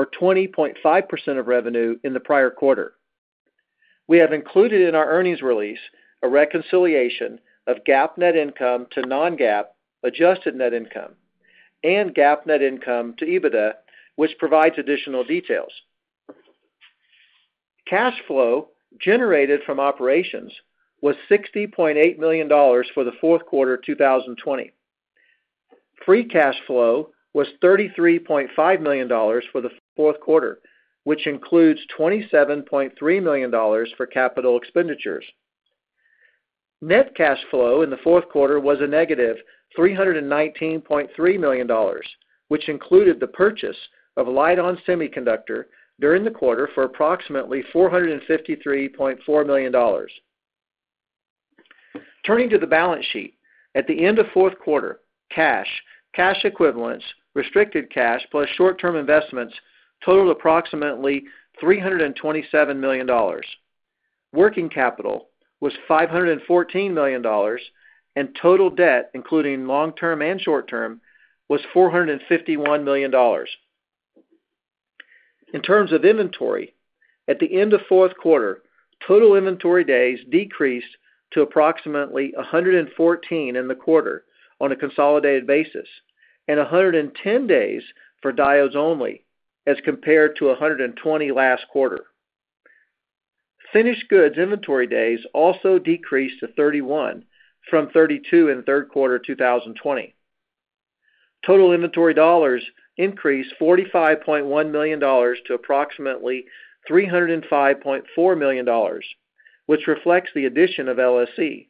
20.5% 0.07 1.39
of 1.39 1.47
revenue 1.47 1.99
in 2.05 2.15
the 2.15 2.21
prior 2.21 2.51
quarter. 2.51 2.93
We 4.07 4.19
have 4.19 4.33
included 4.33 4.89
in 4.89 4.95
our 4.95 5.11
earnings 5.11 5.43
release 5.43 5.81
a 6.23 6.29
reconciliation 6.29 7.41
of 7.67 7.85
GAAP 7.87 8.17
net 8.19 8.37
income 8.37 8.87
to 8.93 9.03
non-GAAP 9.03 9.65
adjusted 10.05 10.55
net 10.55 10.73
income 10.73 11.15
and 11.85 12.15
GAAP 12.15 12.47
net 12.47 12.63
income 12.63 13.15
to 13.19 13.27
EBITDA, 13.27 13.73
which 14.19 14.37
provides 14.41 14.75
additional 14.79 15.23
details. 15.23 15.71
Cash 17.87 18.17
flow 18.27 18.71
generated 19.01 19.61
from 19.65 19.79
operations 19.79 20.53
was 21.01 21.15
$60.8 21.31 22.19
million 22.19 22.49
for 22.49 23.05
the 23.05 23.13
fourth 23.21 23.47
quarter 23.47 23.77
2020. 23.77 24.73
Free 26.05 26.25
cash 26.25 26.57
flow 26.67 27.11
was 27.33 27.47
$33.5 27.63 28.81
million 28.81 29.09
for 29.53 29.61
the 29.61 29.71
fourth 29.95 30.19
quarter, 30.19 30.59
which 31.05 31.29
includes 31.29 31.79
$27.3 31.97 33.23
million 33.23 33.53
for 33.97 34.07
capital 34.07 34.59
expenditures. 34.59 35.25
Net 36.83 37.15
cash 37.15 37.39
flow 37.53 37.83
in 37.83 37.91
the 37.91 37.99
fourth 38.03 38.29
quarter 38.31 38.59
was 38.59 38.79
a 38.81 38.87
negative 38.89 39.37
$319.3 39.79 41.39
million, 41.39 41.71
which 42.49 42.69
included 42.69 43.21
the 43.21 43.29
purchase 43.29 43.77
of 44.19 44.29
Lite-On 44.29 44.77
Semiconductor 44.87 45.65
during 46.01 46.25
the 46.25 46.31
quarter 46.31 46.69
for 46.75 46.83
approximately 46.83 47.63
$453.4 47.75 49.47
million. 49.47 50.07
Turning 52.27 52.51
to 52.51 52.59
the 52.59 52.67
balance 52.67 53.07
sheet. 53.13 53.35
At 53.75 53.87
the 53.87 54.05
end 54.05 54.19
of 54.19 54.27
fourth 54.35 54.59
quarter, 54.59 55.01
cash, 55.31 55.69
cash 56.15 56.45
equivalents, 56.45 57.05
restricted 57.35 57.91
cash, 57.91 58.21
plus 58.31 58.49
short-term 58.57 58.97
investments 58.97 59.55
totaled 60.05 60.31
approximately 60.31 61.25
$327 61.63 62.77
million. 62.77 63.09
Working 64.33 64.69
capital 64.69 65.29
was 65.61 65.73
$514 65.89 66.93
million, 66.93 67.25
and 68.17 68.39
total 68.41 68.71
debt, 68.71 69.11
including 69.15 69.67
long-term 69.67 70.23
and 70.23 70.41
short-term, 70.41 71.01
was 71.49 71.61
$451 71.75 72.85
million. 72.85 73.13
In 75.53 75.63
terms 75.63 75.93
of 75.93 76.05
inventory, 76.05 76.75
at 77.27 77.39
the 77.39 77.61
end 77.61 77.73
of 77.73 77.81
fourth 77.89 78.17
quarter, 78.17 78.63
total 79.07 79.37
inventory 79.37 79.85
days 79.85 80.19
decreased 80.31 80.97
to 81.33 81.43
approximately 81.43 82.33
114 82.37 83.57
in 83.57 83.69
the 83.69 83.75
quarter 83.75 84.25
on 84.61 84.73
a 84.73 84.77
consolidated 84.77 85.47
basis, 85.47 85.89
and 86.49 86.59
110 86.59 87.47
days 87.47 87.83
for 88.21 88.33
Diodes 88.33 88.77
only, 88.77 89.25
as 89.67 89.77
compared 89.85 90.37
to 90.37 90.47
120 90.47 91.31
last 91.31 91.65
quarter. 91.71 92.07
Finished 93.73 94.09
goods 94.09 94.39
inventory 94.39 94.87
days 94.87 95.21
also 95.35 95.79
decreased 95.79 96.41
to 96.41 96.49
31 96.49 97.25
from 97.69 97.91
32 97.91 98.49
in 98.49 98.63
third 98.63 98.89
quarter 98.89 99.19
2020. 99.19 100.15
Total 101.47 101.73
inventory 101.73 102.15
dollars 102.15 102.65
increased 102.99 103.55
$45.1 103.61 104.71
million 104.71 105.01
to 105.01 105.55
approximately 105.55 106.45
$305.4 106.91 108.39
million, 108.39 109.01
which 109.67 109.87
reflects 109.87 110.31
the 110.35 110.47
addition 110.47 110.89
of 110.89 110.99
LSC. 110.99 111.69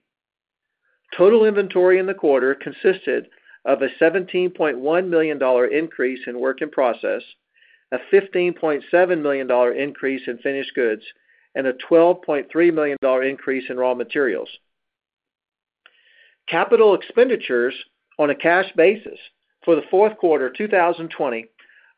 Total 1.16 1.44
inventory 1.44 1.98
in 1.98 2.06
the 2.06 2.14
quarter 2.14 2.54
consisted 2.54 3.28
of 3.64 3.82
a 3.82 3.88
$17.1 4.00 5.08
million 5.08 5.72
increase 5.72 6.20
in 6.26 6.40
work 6.40 6.62
in 6.62 6.70
process, 6.70 7.22
a 7.92 7.98
$15.7 8.12 9.22
million 9.22 9.76
increase 9.76 10.22
in 10.26 10.38
finished 10.38 10.74
goods, 10.74 11.02
and 11.54 11.66
a 11.66 11.72
$12.3 11.90 12.74
million 12.74 12.98
increase 13.28 13.64
in 13.68 13.76
raw 13.76 13.94
materials. 13.94 14.48
Capital 16.48 16.94
expenditures 16.94 17.74
on 18.18 18.30
a 18.30 18.34
cash 18.34 18.70
basis 18.76 19.18
for 19.64 19.74
the 19.74 19.82
fourth 19.90 20.16
quarter 20.18 20.50
2020 20.50 21.46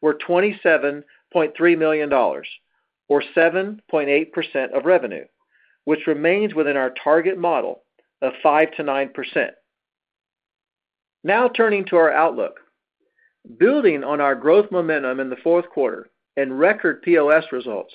were 0.00 0.14
$27.3 0.14 1.78
million, 1.78 2.12
or 2.12 3.22
7.8% 3.36 4.76
of 4.76 4.84
revenue, 4.84 5.24
which 5.84 6.06
remains 6.06 6.54
within 6.54 6.76
our 6.76 6.90
target 7.02 7.38
model 7.38 7.82
of 8.22 8.32
5%-9%. 8.44 9.50
Now 11.22 11.48
turning 11.48 11.84
to 11.86 11.96
our 11.96 12.12
outlook. 12.12 12.60
Building 13.58 14.04
on 14.04 14.20
our 14.20 14.34
growth 14.34 14.70
momentum 14.70 15.18
in 15.18 15.30
the 15.30 15.36
fourth 15.36 15.68
quarter 15.70 16.10
and 16.36 16.58
record 16.58 17.02
POS 17.02 17.44
results, 17.52 17.94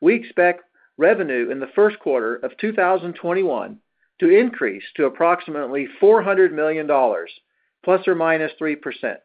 we 0.00 0.14
expect 0.14 0.64
revenue 0.98 1.50
in 1.50 1.60
the 1.60 1.70
first 1.74 1.98
quarter 1.98 2.36
of 2.36 2.56
2021 2.58 3.78
to 4.20 4.28
increase 4.28 4.84
to 4.96 5.06
approximately 5.06 5.88
$400 6.00 6.52
million, 6.52 6.86
±3%, 7.86 9.16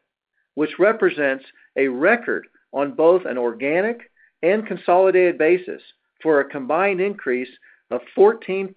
which 0.56 0.80
represents 0.80 1.46
a 1.76 1.88
record 1.88 2.48
on 2.74 2.94
both 2.94 3.26
an 3.26 3.38
organic 3.38 4.12
and 4.44 4.66
consolidated 4.68 5.38
basis 5.38 5.82
for 6.22 6.40
a 6.40 6.50
combined 6.50 7.02
increase 7.02 7.50
of 7.92 8.02
14% 8.18 8.74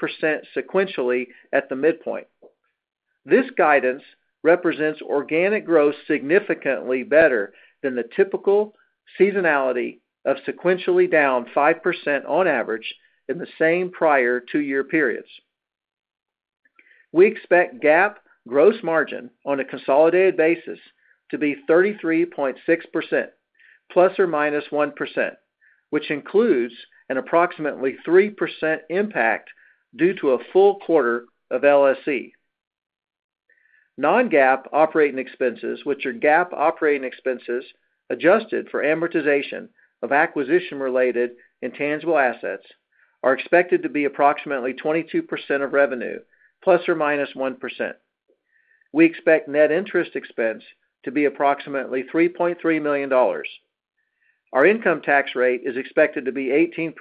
sequentially 0.57 1.27
at 1.53 1.69
the 1.69 1.77
midpoint. 1.77 2.27
This 3.25 3.47
guidance 3.57 4.03
represents 4.43 5.03
organic 5.03 5.67
growth 5.67 5.95
significantly 6.07 7.03
better 7.03 7.53
than 7.83 7.95
the 7.95 8.09
typical 8.17 8.75
seasonality 9.19 9.99
of 10.25 10.37
sequentially 10.47 11.11
down 11.11 11.47
5% 11.55 12.29
on 12.29 12.47
average 12.47 12.95
in 13.29 13.39
the 13.39 13.47
same 13.59 13.91
prior 13.91 14.41
two-year 14.41 14.85
periods. 14.85 15.29
We 17.13 17.27
expect 17.27 17.83
GAAP 17.83 18.15
gross 18.51 18.75
margin 18.83 19.31
on 19.47 19.61
a 19.61 19.65
consolidated 19.65 20.37
basis 20.37 20.79
to 21.31 21.39
be 21.39 21.57
33.6%, 21.69 22.57
±1%, 23.97 25.31
which 25.91 26.11
includes 26.11 26.75
an 27.09 27.17
approximately 27.17 27.97
3% 28.07 28.79
impact 28.91 29.51
due 29.97 30.15
to 30.15 30.33
a 30.33 30.45
full 30.53 30.81
quarter 30.81 31.25
of 31.51 31.63
LSC. 31.63 32.33
Non-GAAP 33.97 34.65
operating 34.73 35.19
expenses, 35.19 35.85
which 35.85 36.05
are 36.07 36.13
GAAP 36.13 36.53
operating 36.53 37.05
expenses 37.05 37.65
adjusted 38.11 38.69
for 38.71 38.83
amortization 38.83 39.69
of 40.03 40.13
acquisition-related 40.13 41.31
intangible 41.63 42.19
assets, 42.19 42.67
are 43.23 43.35
expected 43.35 43.83
to 43.83 43.89
be 43.89 44.07
approximately 44.07 44.73
22% 44.73 45.25
of 45.63 45.73
revenue, 45.73 46.19
±1%. 46.67 47.93
We 48.93 49.05
expect 49.05 49.49
net 49.49 49.71
interest 49.71 50.17
expense 50.17 50.63
to 51.05 51.11
be 51.11 51.25
approximately 51.25 52.05
$3.3 52.13 52.83
million. 52.83 53.13
Our 54.53 54.67
income 54.67 55.01
tax 55.03 55.35
rate 55.35 55.63
is 55.65 55.77
expected 55.77 56.25
to 56.25 56.33
be 56.33 56.47
18%, 56.47 56.95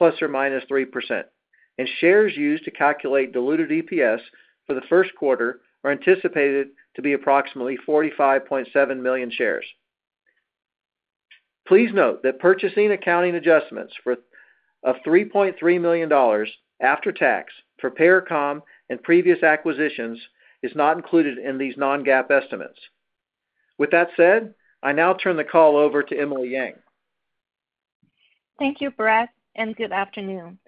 ±3%, 0.00 1.22
and 1.78 1.88
shares 1.98 2.36
used 2.36 2.64
to 2.64 2.70
calculate 2.70 3.32
diluted 3.32 3.70
EPS 3.70 4.20
for 4.66 4.74
the 4.74 4.86
first 4.88 5.10
quarter 5.16 5.60
are 5.82 5.90
anticipated 5.90 6.68
to 6.94 7.02
be 7.02 7.14
approximately 7.14 7.78
45.7 7.88 9.00
million 9.00 9.30
shares. 9.30 9.64
Please 11.66 11.90
note 11.92 12.22
that 12.22 12.40
purchasing 12.40 12.92
accounting 12.92 13.34
adjustments 13.34 13.94
of 14.84 14.96
$3.3 15.06 15.80
million 15.80 16.46
after 16.80 17.12
tax 17.12 17.52
for 17.80 17.90
Pericom 17.90 18.60
and 18.88 19.02
previous 19.02 19.42
acquisitions 19.42 20.20
is 20.62 20.72
not 20.74 20.96
included 20.96 21.38
in 21.38 21.58
these 21.58 21.76
non-GAAP 21.76 22.30
estimates. 22.30 22.78
With 23.78 23.90
that 23.90 24.08
said, 24.16 24.54
I 24.82 24.92
now 24.92 25.14
turn 25.14 25.36
the 25.36 25.44
call 25.44 25.76
over 25.76 26.02
to 26.02 26.18
Emily 26.18 26.50
Yang. 26.50 26.74
Thank 28.58 28.80
you, 28.80 28.90
Brett, 28.90 29.30
and 29.56 29.74
good 29.76 29.92
afternoon. 29.92 30.58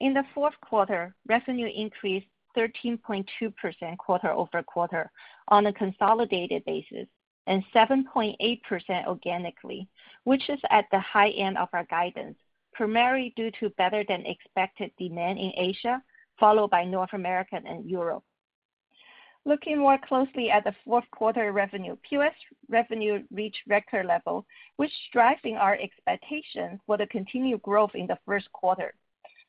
In 0.00 0.12
the 0.12 0.24
fourth 0.34 0.54
quarter, 0.60 1.14
revenue 1.28 1.70
increased 1.74 2.26
13.2% 2.56 3.98
quarter-over-quarter 3.98 5.10
on 5.48 5.66
a 5.66 5.72
consolidated 5.72 6.64
basis 6.64 7.06
and 7.46 7.62
7.8% 7.74 9.06
organically, 9.06 9.88
which 10.24 10.48
is 10.48 10.58
at 10.70 10.86
the 10.90 10.98
high 10.98 11.30
end 11.30 11.56
of 11.56 11.68
our 11.72 11.84
guidance, 11.84 12.36
primarily 12.72 13.32
due 13.36 13.50
to 13.60 13.70
better 13.70 14.04
than 14.08 14.26
expected 14.26 14.90
demand 14.98 15.38
in 15.38 15.52
Asia, 15.56 16.02
followed 16.38 16.70
by 16.70 16.84
North 16.84 17.12
America 17.12 17.60
and 17.64 17.88
Europe. 17.88 18.24
Looking 19.46 19.78
more 19.78 19.96
closely 19.96 20.50
at 20.50 20.64
the 20.64 20.74
fourth 20.84 21.08
quarter 21.12 21.52
revenue, 21.52 21.94
POS 22.02 22.34
revenue 22.68 23.22
reached 23.30 23.60
record 23.68 24.06
level, 24.06 24.44
which 24.76 24.90
driving 25.12 25.56
our 25.56 25.78
expectations 25.80 26.80
for 26.84 26.96
the 26.96 27.06
continued 27.06 27.62
growth 27.62 27.92
in 27.94 28.08
the 28.08 28.18
first 28.26 28.50
quarter. 28.50 28.92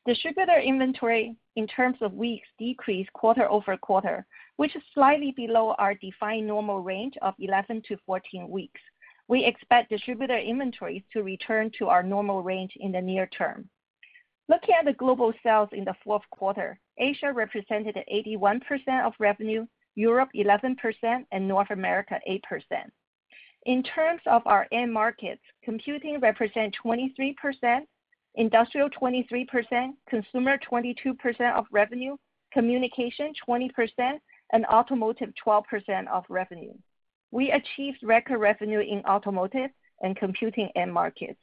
Distributor 0.06 0.60
inventory 0.60 1.34
in 1.56 1.66
terms 1.66 1.96
of 2.00 2.14
weeks 2.14 2.46
decreased 2.60 3.12
quarter-over-quarter, 3.12 4.24
which 4.54 4.76
is 4.76 4.82
slightly 4.94 5.32
below 5.32 5.74
our 5.78 5.94
defined 5.94 6.46
normal 6.46 6.80
range 6.80 7.14
of 7.20 7.34
11-14 7.38 8.48
weeks. 8.48 8.80
We 9.26 9.44
expect 9.44 9.90
distributor 9.90 10.38
inventories 10.38 11.02
to 11.12 11.24
return 11.24 11.72
to 11.80 11.88
our 11.88 12.04
normal 12.04 12.44
range 12.44 12.74
in 12.76 12.92
the 12.92 13.02
near 13.02 13.26
term. 13.26 13.68
Looking 14.48 14.76
at 14.78 14.84
the 14.84 14.92
global 14.92 15.32
sales 15.42 15.70
in 15.72 15.84
the 15.84 15.96
fourth 16.04 16.22
quarter, 16.30 16.78
Asia 16.98 17.32
represented 17.32 17.98
81% 18.08 18.62
of 19.04 19.12
revenue, 19.18 19.66
Europe 19.98 20.28
11%, 20.36 20.76
and 21.32 21.48
North 21.48 21.70
America 21.70 22.20
8%. 22.30 22.40
In 23.66 23.82
terms 23.82 24.20
of 24.26 24.42
our 24.46 24.68
end 24.70 24.92
markets, 24.92 25.42
computing 25.64 26.20
represent 26.20 26.76
23%, 26.84 27.34
industrial 28.36 28.88
23%, 28.90 29.90
consumer 30.08 30.56
22% 30.70 31.52
of 31.52 31.66
revenue, 31.72 32.16
communication 32.52 33.32
20%, 33.46 33.70
and 34.52 34.64
automotive 34.66 35.30
12% 35.44 36.08
of 36.08 36.24
revenue. 36.28 36.74
We 37.32 37.50
achieved 37.50 37.98
record 38.04 38.38
revenue 38.38 38.78
in 38.80 39.02
automotive 39.04 39.70
and 40.00 40.16
computing 40.16 40.70
end 40.76 40.94
markets, 40.94 41.40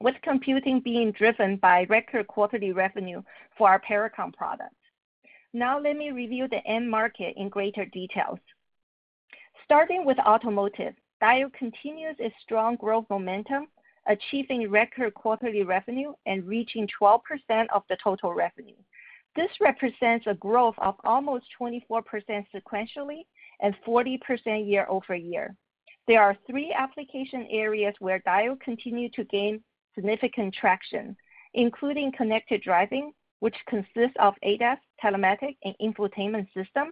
with 0.00 0.16
computing 0.22 0.80
being 0.80 1.12
driven 1.12 1.56
by 1.56 1.86
record 1.88 2.26
quarterly 2.26 2.72
revenue 2.72 3.22
for 3.56 3.70
our 3.70 3.80
Pericom 3.80 4.34
products. 4.34 4.83
Now 5.56 5.78
let 5.78 5.96
me 5.96 6.10
review 6.10 6.48
the 6.48 6.66
end 6.66 6.90
market 6.90 7.34
in 7.36 7.48
greater 7.48 7.84
details. 7.84 8.40
Starting 9.64 10.04
with 10.04 10.18
automotive, 10.18 10.94
Diodes 11.22 11.52
continues 11.54 12.16
its 12.18 12.34
strong 12.42 12.74
growth 12.74 13.06
momentum, 13.08 13.68
achieving 14.08 14.68
record 14.68 15.14
quarterly 15.14 15.62
revenue 15.62 16.12
and 16.26 16.44
reaching 16.44 16.88
12% 17.00 17.20
of 17.72 17.84
the 17.88 17.96
total 18.02 18.34
revenue. 18.34 18.74
This 19.36 19.50
represents 19.60 20.26
a 20.26 20.34
growth 20.34 20.74
of 20.78 20.96
almost 21.04 21.46
24% 21.60 22.02
sequentially 22.52 23.22
and 23.60 23.76
40% 23.86 24.68
year-over-year. 24.68 25.54
There 26.08 26.20
are 26.20 26.36
three 26.48 26.74
application 26.76 27.46
areas 27.48 27.94
where 28.00 28.18
Diodes 28.26 28.60
continue 28.60 29.08
to 29.10 29.22
gain 29.24 29.62
significant 29.94 30.52
traction, 30.52 31.16
including 31.54 32.10
connected 32.10 32.60
driving, 32.60 33.12
which 33.44 33.66
consists 33.68 34.16
of 34.20 34.32
ADAS, 34.42 34.78
telematics, 35.04 35.58
and 35.64 35.74
infotainment 35.78 36.46
system, 36.54 36.90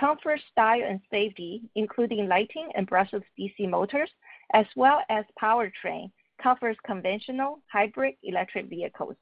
comfort, 0.00 0.40
style, 0.50 0.80
and 0.88 0.98
safety, 1.10 1.60
including 1.74 2.26
lighting 2.28 2.70
and 2.74 2.88
brushless 2.88 3.22
DC 3.38 3.68
motors, 3.68 4.08
as 4.54 4.64
well 4.74 5.02
as 5.10 5.26
powertrain, 5.38 6.10
covers 6.42 6.78
conventional, 6.86 7.58
hybrid, 7.70 8.14
electric 8.22 8.70
vehicles. 8.70 9.16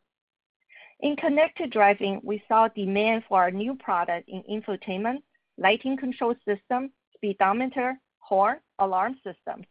In 1.01 1.17
connected 1.17 1.73
driving, 1.73 2.21
we 2.23 2.41
saw 2.47 2.69
demand 2.69 3.25
for 3.29 3.39
our 3.43 3.51
new 3.51 3.75
product 3.75 4.29
in 4.29 4.45
infotainment, 4.45 5.23
lighting 5.59 5.97
control 5.97 6.37
system, 6.47 6.93
speedometer, 7.17 7.99
horn, 8.21 8.59
alarm 8.79 9.17
systems. 9.25 9.67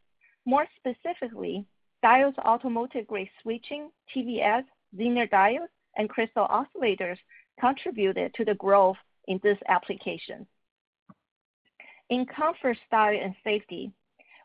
More 0.46 0.68
specifically, 0.76 1.66
Diodes 2.04 2.38
automotive-grade 2.40 3.30
switching, 3.42 3.90
TVS, 4.14 4.66
Zener 4.98 5.30
diodes, 5.30 5.70
and 6.00 6.10
crystal 6.10 6.48
oscillators 6.48 7.18
contributed 7.60 8.34
to 8.34 8.46
the 8.46 8.56
growth 8.56 8.96
in 9.28 9.40
this 9.44 9.58
application. 9.68 10.48
In 12.10 12.26
comfort, 12.26 12.78
style, 12.88 13.20
and 13.22 13.36
safety, 13.44 13.92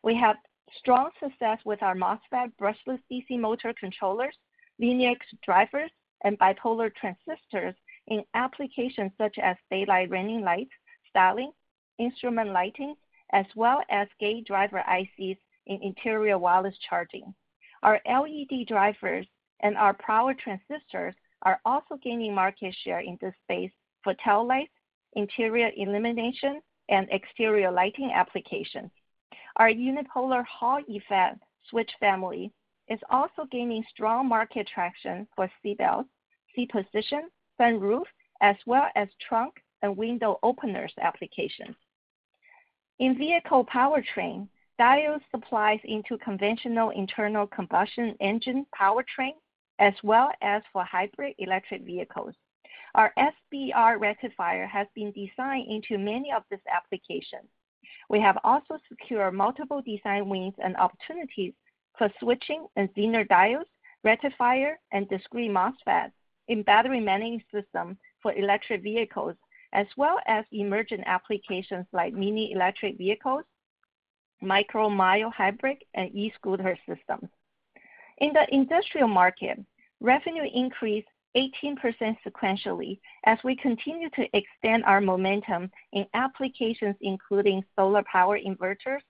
we 0.03 0.17
have 0.17 0.37
strong 0.77 1.11
success 1.21 1.59
with 1.65 1.81
our 1.83 1.95
MOSFET 1.95 2.53
brushless 2.61 2.99
DC 3.11 3.39
motor 3.39 3.73
controllers, 3.79 4.37
linear 4.81 5.15
drivers, 5.45 5.91
and 6.25 6.39
bipolar 6.41 6.91
transistors 6.97 7.75
in 8.09 8.25
applications 8.35 9.13
such 9.17 9.39
as 9.39 9.57
daylight 9.71 10.11
running 10.11 10.41
lights, 10.41 10.73
styling, 11.09 11.53
instrument 11.99 12.51
lighting, 12.51 12.97
as 13.33 13.47
well 13.55 13.81
as 13.91 14.09
gate 14.19 14.45
driver 14.45 14.83
ICs 14.89 15.39
in 15.67 15.83
interior 15.83 16.37
wireless 16.37 16.75
charging. 16.89 17.33
Our 17.85 18.01
LED 18.07 18.67
drivers 18.67 19.27
and 19.61 19.77
our 19.77 19.95
power 19.95 20.35
transistors 20.35 21.15
are 21.45 21.61
also 21.65 21.97
gaining 22.03 22.35
market 22.35 22.75
share 22.83 23.01
in 23.01 23.19
this 23.21 23.35
space 23.45 23.71
for 24.03 24.15
tail 24.25 24.47
lights, 24.47 24.73
interior 25.15 25.71
illumination, 25.77 26.61
and 26.89 27.09
exterior 27.11 27.71
lighting 27.71 28.11
applications. 28.13 28.91
Our 29.57 29.69
unipolar 29.69 30.45
Hall 30.47 30.81
effect 30.89 31.39
switch 31.71 31.91
family 32.01 32.53
is 32.89 33.01
also 33.11 33.47
gaining 33.51 33.85
strong 33.91 34.29
market 34.29 34.69
traction 34.73 35.27
for 35.35 35.51
seat 35.63 35.79
belts, 35.79 36.09
seat 36.55 36.71
position, 36.71 37.31
sunroof, 37.59 38.05
as 38.41 38.57
well 38.67 38.89
as 38.95 39.09
trunk 39.27 39.55
and 39.83 39.97
window 39.97 40.39
openers 40.43 40.93
applications. 41.01 41.77
In 42.99 43.17
vehicle 43.17 43.65
powertrain, 43.65 44.49
Diodes 44.79 45.23
supplies 45.31 45.81
into 45.85 46.19
conventional 46.19 46.91
internal 46.91 47.47
combustion 47.47 48.17
engine 48.21 48.67
powertrain, 48.79 49.35
as 49.79 49.95
well 50.03 50.31
as 50.43 50.63
for 50.73 50.85
hybrid 50.85 51.35
electric 51.39 51.83
vehicles. 51.83 52.35
Our 52.95 53.13
SBR 53.19 53.99
rectifier 53.99 54.67
has 54.67 54.87
been 54.95 55.13
designed 55.13 55.69
into 55.69 55.99
many 55.99 56.33
of 56.33 56.45
these 56.51 56.61
applications. 56.73 57.49
We 58.09 58.21
have 58.21 58.39
also 58.45 58.79
secured 58.89 59.35
multiple 59.35 59.83
design 59.83 60.29
wins 60.29 60.55
and 60.63 60.77
opportunities 60.77 61.55
for 61.99 62.09
switching 62.21 62.67
and 62.77 62.93
Zener 62.95 63.27
diodes, 63.27 63.65
rectifier, 64.05 64.79
and 64.93 65.09
discrete 65.09 65.51
MOSFET 65.51 66.13
in 66.49 66.63
battery 66.63 67.01
management 67.01 67.43
system 67.53 67.99
for 68.23 68.33
electric 68.35 68.83
vehicles, 68.83 69.37
as 69.73 69.87
well 69.97 70.21
as 70.27 70.45
emerging 70.53 71.03
applications 71.05 71.87
like 71.93 72.13
mini 72.13 72.53
electric 72.53 72.99
vehicles, 72.99 73.45
micro 74.41 74.89
mild 74.89 75.33
hybrid, 75.33 75.79
and 75.95 76.15
e-scooter 76.15 76.79
systems. 76.87 77.29
In 78.19 78.33
the 78.33 78.47
industrial 78.55 79.09
market, 79.09 79.59
revenue 80.01 80.49
increased 80.55 81.09
18% 81.37 81.77
sequentially 82.25 83.01
as 83.27 83.39
we 83.43 83.57
continue 83.57 84.09
to 84.11 84.25
extend 84.37 84.85
our 84.85 85.01
momentum 85.01 85.71
in 85.93 86.07
applications 86.15 86.95
including 87.01 87.65
solar 87.75 88.05
power 88.11 88.39
inverters, 88.39 89.01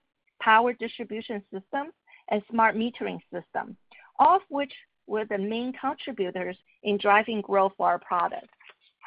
power 0.41 0.73
distribution 0.73 1.43
systems, 1.53 1.93
and 2.29 2.41
smart 2.49 2.75
metering 2.75 3.19
systems, 3.31 3.75
all 4.17 4.37
of 4.37 4.41
which 4.49 4.73
were 5.07 5.25
the 5.25 5.37
main 5.37 5.71
contributors 5.73 6.57
in 6.81 6.97
driving 6.97 7.41
growth 7.41 7.73
for 7.77 7.87
our 7.87 7.99
products. 7.99 8.47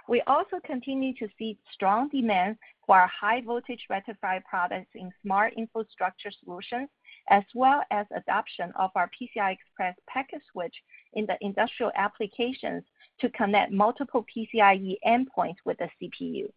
We 0.09 0.23
also 0.27 0.59
continue 0.65 1.13
to 1.15 1.29
see 1.39 1.59
strong 1.73 2.09
demand 2.09 2.57
for 2.87 2.99
our 2.99 3.09
high 3.09 3.43
voltage 3.43 3.85
rectifier 3.91 4.43
products 4.49 4.91
in 4.95 5.13
smart 5.23 5.53
infrastructure 5.57 6.31
solutions, 6.43 6.89
as 7.31 7.45
well 7.55 7.83
as 7.91 8.07
adoption 8.11 8.73
of 8.77 8.91
our 8.95 9.11
PCI 9.11 9.53
Express 9.53 9.97
packet 10.09 10.43
switch 10.53 10.75
in 11.13 11.27
the 11.27 11.37
industrial 11.41 11.93
applications 11.95 12.83
to 13.21 13.29
connect 13.31 13.73
multiple 13.73 14.25
PCIe 14.25 14.97
endpoints 15.07 15.59
with 15.65 15.79
the 15.79 15.89
CPU. 16.01 16.51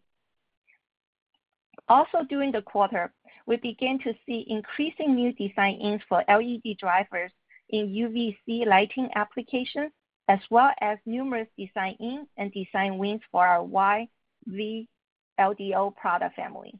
Also 1.88 2.22
during 2.28 2.52
the 2.52 2.62
quarter, 2.62 3.12
we 3.46 3.56
began 3.56 3.98
to 4.00 4.14
see 4.24 4.46
increasing 4.48 5.14
new 5.14 5.32
design-ins 5.32 6.02
for 6.08 6.24
LED 6.28 6.76
drivers 6.78 7.32
in 7.70 7.88
UVC 7.88 8.66
lighting 8.66 9.08
applications, 9.14 9.90
as 10.28 10.38
well 10.50 10.70
as 10.80 10.98
numerous 11.06 11.48
design-ins 11.58 12.28
and 12.36 12.52
design 12.52 12.98
wins 12.98 13.22
for 13.30 13.46
our 13.46 13.66
YV-LDO 13.66 14.86
product 15.96 16.36
family. 16.36 16.74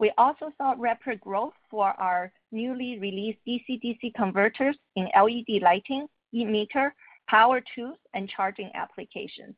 We 0.00 0.10
also 0.16 0.50
saw 0.56 0.74
rapid 0.78 1.20
growth 1.20 1.52
for 1.70 1.88
our 2.00 2.32
newly 2.52 2.98
released 2.98 3.38
DC-DC 3.46 4.14
converters 4.14 4.74
in 4.96 5.10
LED 5.14 5.60
lighting, 5.60 6.06
e-meter, 6.32 6.94
power 7.28 7.62
tools, 7.74 7.98
and 8.14 8.26
charging 8.26 8.70
applications. 8.74 9.54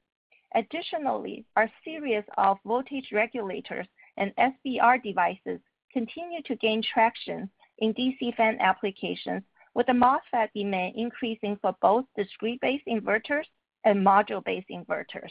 Additionally, 0.57 1.45
our 1.57 1.71
series 1.85 2.25
of 2.39 2.59
voltage 2.67 3.07
regulators 3.13 3.87
and 4.17 4.33
SBR 4.37 5.01
devices 5.05 5.61
continue 5.93 6.43
to 6.43 6.57
gain 6.57 6.83
traction 6.83 7.49
in 7.79 7.95
DC 7.95 8.35
fan 8.35 8.59
applications, 8.61 9.45
with 9.75 9.87
the 9.87 9.93
MOSFET 9.93 10.49
demand 10.57 10.95
increasing 10.97 11.57
for 11.63 11.77
both 11.81 12.05
discrete-based 12.17 12.87
inverters 12.89 13.47
and 13.85 14.05
module-based 14.05 14.69
inverters. 14.71 15.31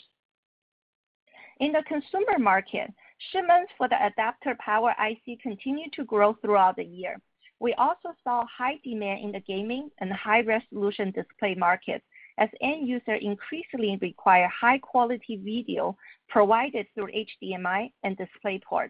In 1.59 1.73
the 1.73 1.83
consumer 1.87 2.39
market, 2.39 2.91
shipments 3.31 3.71
for 3.77 3.87
the 3.87 4.05
adapter 4.05 4.55
power 4.59 4.95
IC 4.99 5.41
continued 5.41 5.93
to 5.93 6.03
grow 6.05 6.33
throughout 6.33 6.75
the 6.75 6.83
year. 6.83 7.19
We 7.59 7.73
also 7.75 8.15
saw 8.23 8.43
high 8.45 8.79
demand 8.83 9.23
in 9.23 9.31
the 9.31 9.39
gaming 9.39 9.91
and 9.99 10.11
high-resolution 10.11 11.11
display 11.11 11.53
markets 11.53 12.03
as 12.39 12.49
end 12.61 12.87
users 12.87 13.19
increasingly 13.21 13.97
require 14.01 14.47
high-quality 14.47 15.41
video 15.43 15.95
provided 16.27 16.87
through 16.95 17.09
HDMI 17.11 17.91
and 18.03 18.17
DisplayPort. 18.17 18.89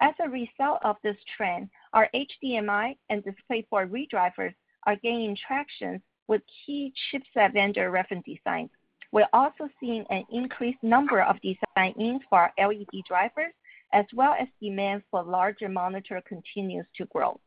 As 0.00 0.14
a 0.20 0.28
result 0.28 0.78
of 0.84 0.96
this 1.02 1.16
trend, 1.36 1.68
our 1.94 2.08
HDMI 2.14 2.96
and 3.08 3.24
DisplayPort 3.24 3.90
redrivers 3.90 4.54
are 4.84 4.96
gaining 4.96 5.36
traction 5.36 6.02
with 6.28 6.42
key 6.64 6.92
chipset 7.10 7.54
vendor 7.54 7.90
reference 7.90 8.24
designs. 8.24 8.70
We're 9.12 9.28
also 9.32 9.68
seeing 9.80 10.04
an 10.10 10.24
increased 10.30 10.82
number 10.82 11.22
of 11.22 11.36
design-ins 11.40 12.22
for 12.28 12.38
our 12.40 12.52
LED 12.58 13.02
drivers, 13.06 13.52
as 13.92 14.04
well 14.14 14.34
as 14.38 14.48
demand 14.60 15.02
for 15.10 15.22
larger 15.22 15.68
monitor 15.68 16.20
continues 16.26 16.86
to 16.96 17.06
grow. 17.06 17.38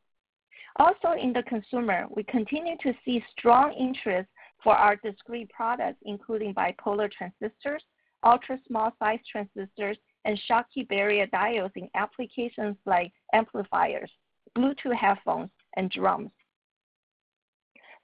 Also 0.78 1.12
in 1.20 1.34
the 1.34 1.44
consumer, 1.44 2.06
we 2.10 2.24
continue 2.24 2.78
to 2.82 2.94
see 3.04 3.24
strong 3.38 3.74
interest 3.74 4.30
for 4.64 4.76
our 4.76 4.96
discrete 4.98 5.50
products, 5.50 5.98
including 6.04 6.54
bipolar 6.54 7.12
transistors, 7.12 7.84
ultra-small 8.24 8.92
size 9.00 9.20
transistors, 9.30 9.98
and 10.26 10.40
Schottky 10.50 10.88
barrier 10.88 11.28
diodes 11.28 11.76
in 11.76 11.90
applications 11.96 12.76
like 12.86 13.12
amplifiers, 13.34 14.12
Bluetooth 14.58 14.96
headphones, 14.96 15.50
and 15.76 15.90
drums. 15.90 16.32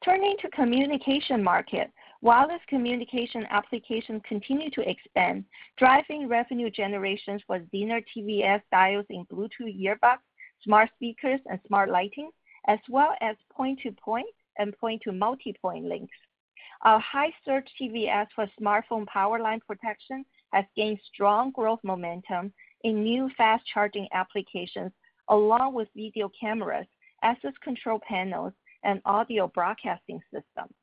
Turning 0.03 0.35
to 0.41 0.49
communication 0.49 1.43
market, 1.43 1.91
wireless 2.21 2.61
communication 2.67 3.45
applications 3.49 4.21
continue 4.27 4.69
to 4.71 4.89
expand, 4.89 5.45
driving 5.77 6.27
revenue 6.27 6.69
generations 6.69 7.41
for 7.45 7.59
Zener 7.73 8.03
TVS 8.15 8.61
diodes 8.73 9.05
in 9.09 9.25
Bluetooth 9.25 9.79
earbuds, 9.79 10.19
smart 10.63 10.89
speakers, 10.95 11.39
and 11.49 11.59
smart 11.67 11.89
lighting, 11.89 12.31
as 12.67 12.79
well 12.89 13.15
as 13.21 13.35
point-to-point 13.51 14.27
and 14.57 14.77
point-to-multipoint 14.77 15.87
links. 15.87 16.15
Our 16.81 16.99
high 16.99 17.33
surge 17.43 17.67
TVS 17.79 18.27
for 18.35 18.47
smartphone 18.59 19.05
power 19.07 19.39
line 19.39 19.61
protection 19.65 20.25
has 20.53 20.65
gained 20.75 20.99
strong 21.13 21.51
growth 21.51 21.79
momentum 21.83 22.53
in 22.83 23.03
new 23.03 23.29
fast 23.37 23.65
charging 23.73 24.07
applications, 24.13 24.91
along 25.29 25.73
with 25.73 25.87
video 25.95 26.29
cameras, 26.39 26.87
access 27.23 27.53
control 27.63 27.99
panels, 28.07 28.53
and 28.83 29.01
audio 29.05 29.47
broadcasting 29.47 30.21
systems. 30.31 30.73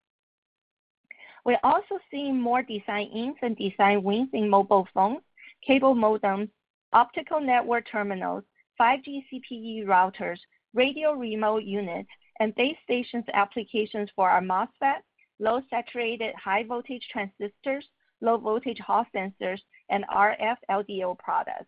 We're 1.44 1.58
also 1.64 1.98
seeing 2.10 2.40
more 2.40 2.62
design-ins 2.62 3.36
and 3.42 3.56
design 3.56 4.02
wins 4.02 4.30
in 4.32 4.48
mobile 4.48 4.86
phones, 4.94 5.22
cable 5.66 5.94
modems, 5.94 6.50
optical 6.92 7.40
network 7.40 7.88
terminals, 7.90 8.44
5G 8.80 9.24
CPE 9.32 9.86
routers, 9.86 10.38
radio 10.74 11.12
remote 11.12 11.64
units, 11.64 12.08
and 12.40 12.54
base 12.54 12.76
stations 12.84 13.24
applications 13.34 14.08
for 14.14 14.30
our 14.30 14.40
MOSFET, 14.40 15.00
low 15.38 15.60
saturated 15.68 16.34
high 16.36 16.62
voltage 16.62 17.06
transistors, 17.10 17.86
low 18.20 18.36
voltage 18.38 18.78
Hall 18.78 19.04
sensors, 19.14 19.60
and 19.90 20.04
RF 20.08 20.56
LDO 20.70 21.18
products. 21.18 21.66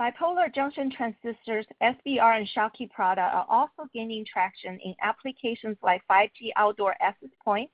Bipolar 0.00 0.52
junction 0.54 0.90
transistors, 0.90 1.66
SBR, 1.82 2.38
and 2.38 2.48
Schottky 2.48 2.90
products 2.90 3.34
are 3.34 3.46
also 3.50 3.88
gaining 3.92 4.24
traction 4.24 4.78
in 4.82 4.94
applications 5.02 5.76
like 5.82 6.02
5G 6.10 6.52
outdoor 6.56 6.94
access 7.02 7.28
points, 7.44 7.72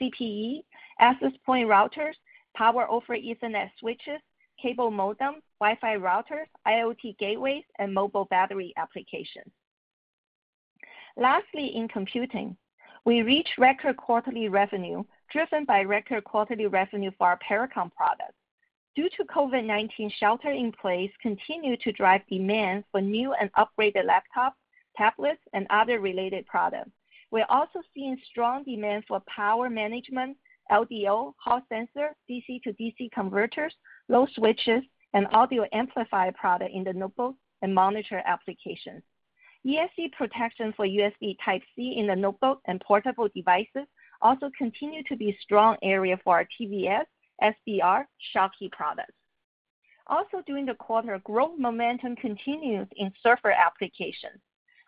CPE, 0.00 0.62
access 1.00 1.32
point 1.44 1.68
routers, 1.68 2.14
power 2.54 2.90
over 2.90 3.16
Ethernet 3.16 3.70
switches, 3.78 4.20
cable 4.60 4.90
modem, 4.90 5.36
Wi-Fi 5.60 5.96
routers, 5.96 6.46
IoT 6.66 7.18
gateways, 7.18 7.64
and 7.78 7.92
mobile 7.92 8.26
battery 8.26 8.72
applications. 8.76 9.52
Lastly, 11.16 11.76
in 11.76 11.88
computing, 11.88 12.56
we 13.04 13.22
reached 13.22 13.58
record 13.58 13.96
quarterly 13.96 14.48
revenue 14.48 15.04
driven 15.30 15.64
by 15.64 15.82
record 15.82 16.24
quarterly 16.24 16.66
revenue 16.66 17.10
for 17.18 17.28
our 17.28 17.38
Pericom 17.38 17.90
products. 17.92 18.34
Due 18.94 19.08
to 19.10 19.24
COVID-19 19.24 20.10
shelter 20.18 20.50
in 20.50 20.72
place 20.72 21.10
continue 21.20 21.76
to 21.78 21.92
drive 21.92 22.22
demand 22.30 22.84
for 22.90 23.00
new 23.00 23.34
and 23.34 23.50
upgraded 23.52 24.06
laptops, 24.06 24.54
tablets, 24.96 25.42
and 25.52 25.66
other 25.70 26.00
related 26.00 26.46
products. 26.46 26.90
We're 27.36 27.44
also 27.50 27.82
seeing 27.92 28.16
strong 28.30 28.64
demand 28.64 29.04
for 29.06 29.20
power 29.28 29.68
management, 29.68 30.38
LDO, 30.72 31.34
Hall 31.36 31.60
sensor, 31.68 32.16
DC-to-DC 32.30 33.12
converters, 33.12 33.74
load 34.08 34.30
switches, 34.34 34.82
and 35.12 35.26
audio 35.32 35.66
amplifier 35.74 36.32
product 36.32 36.72
in 36.72 36.82
the 36.82 36.94
notebook 36.94 37.34
and 37.60 37.74
monitor 37.74 38.22
applications. 38.24 39.02
ESD 39.66 40.12
protection 40.16 40.72
for 40.74 40.86
USB 40.86 41.36
Type-C 41.44 41.96
in 41.98 42.06
the 42.06 42.16
notebook 42.16 42.62
and 42.68 42.80
portable 42.80 43.28
devices 43.34 43.86
also 44.22 44.50
continue 44.56 45.02
to 45.02 45.14
be 45.14 45.36
strong 45.42 45.76
area 45.82 46.18
for 46.24 46.36
our 46.36 46.48
TVS, 46.58 47.04
SBR, 47.42 48.06
Schottky 48.34 48.72
products. 48.72 49.12
Also 50.06 50.42
during 50.46 50.64
the 50.64 50.74
quarter, 50.74 51.20
growth 51.22 51.58
momentum 51.58 52.16
continues 52.16 52.88
in 52.96 53.12
server 53.22 53.52
applications, 53.52 54.40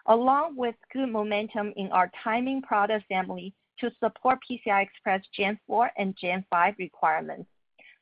along 0.09 0.57
with 0.57 0.75
good 0.92 1.11
momentum 1.11 1.73
in 1.77 1.92
our 1.92 2.11
timing 2.25 2.62
product 2.62 3.07
family 3.09 3.55
to 3.79 3.90
support 4.03 4.38
PCI 4.51 4.83
Express 4.83 5.23
Gen 5.35 5.59
4 5.66 5.90
and 5.99 6.16
Gen 6.21 6.44
5 6.51 6.75
requirements. 6.79 7.49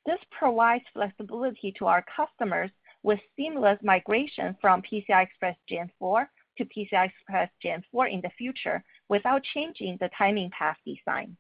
This 0.07 0.19
provides 0.31 0.85
flexibility 0.95 1.75
to 1.79 1.87
our 1.87 2.05
customers 2.15 2.71
with 3.03 3.19
seamless 3.37 3.79
migration 3.83 4.57
from 4.61 4.83
PCI 4.83 5.25
Express 5.25 5.57
Gen 5.69 5.91
4 5.99 6.29
to 6.59 6.65
PCI 6.65 7.09
Express 7.09 7.51
Gen 7.61 7.83
4 7.91 8.07
in 8.07 8.21
the 8.21 8.31
future 8.39 8.83
without 9.09 9.43
changing 9.55 9.99
the 10.01 10.09
timing 10.17 10.51
path 10.51 10.77
design. 10.87 11.37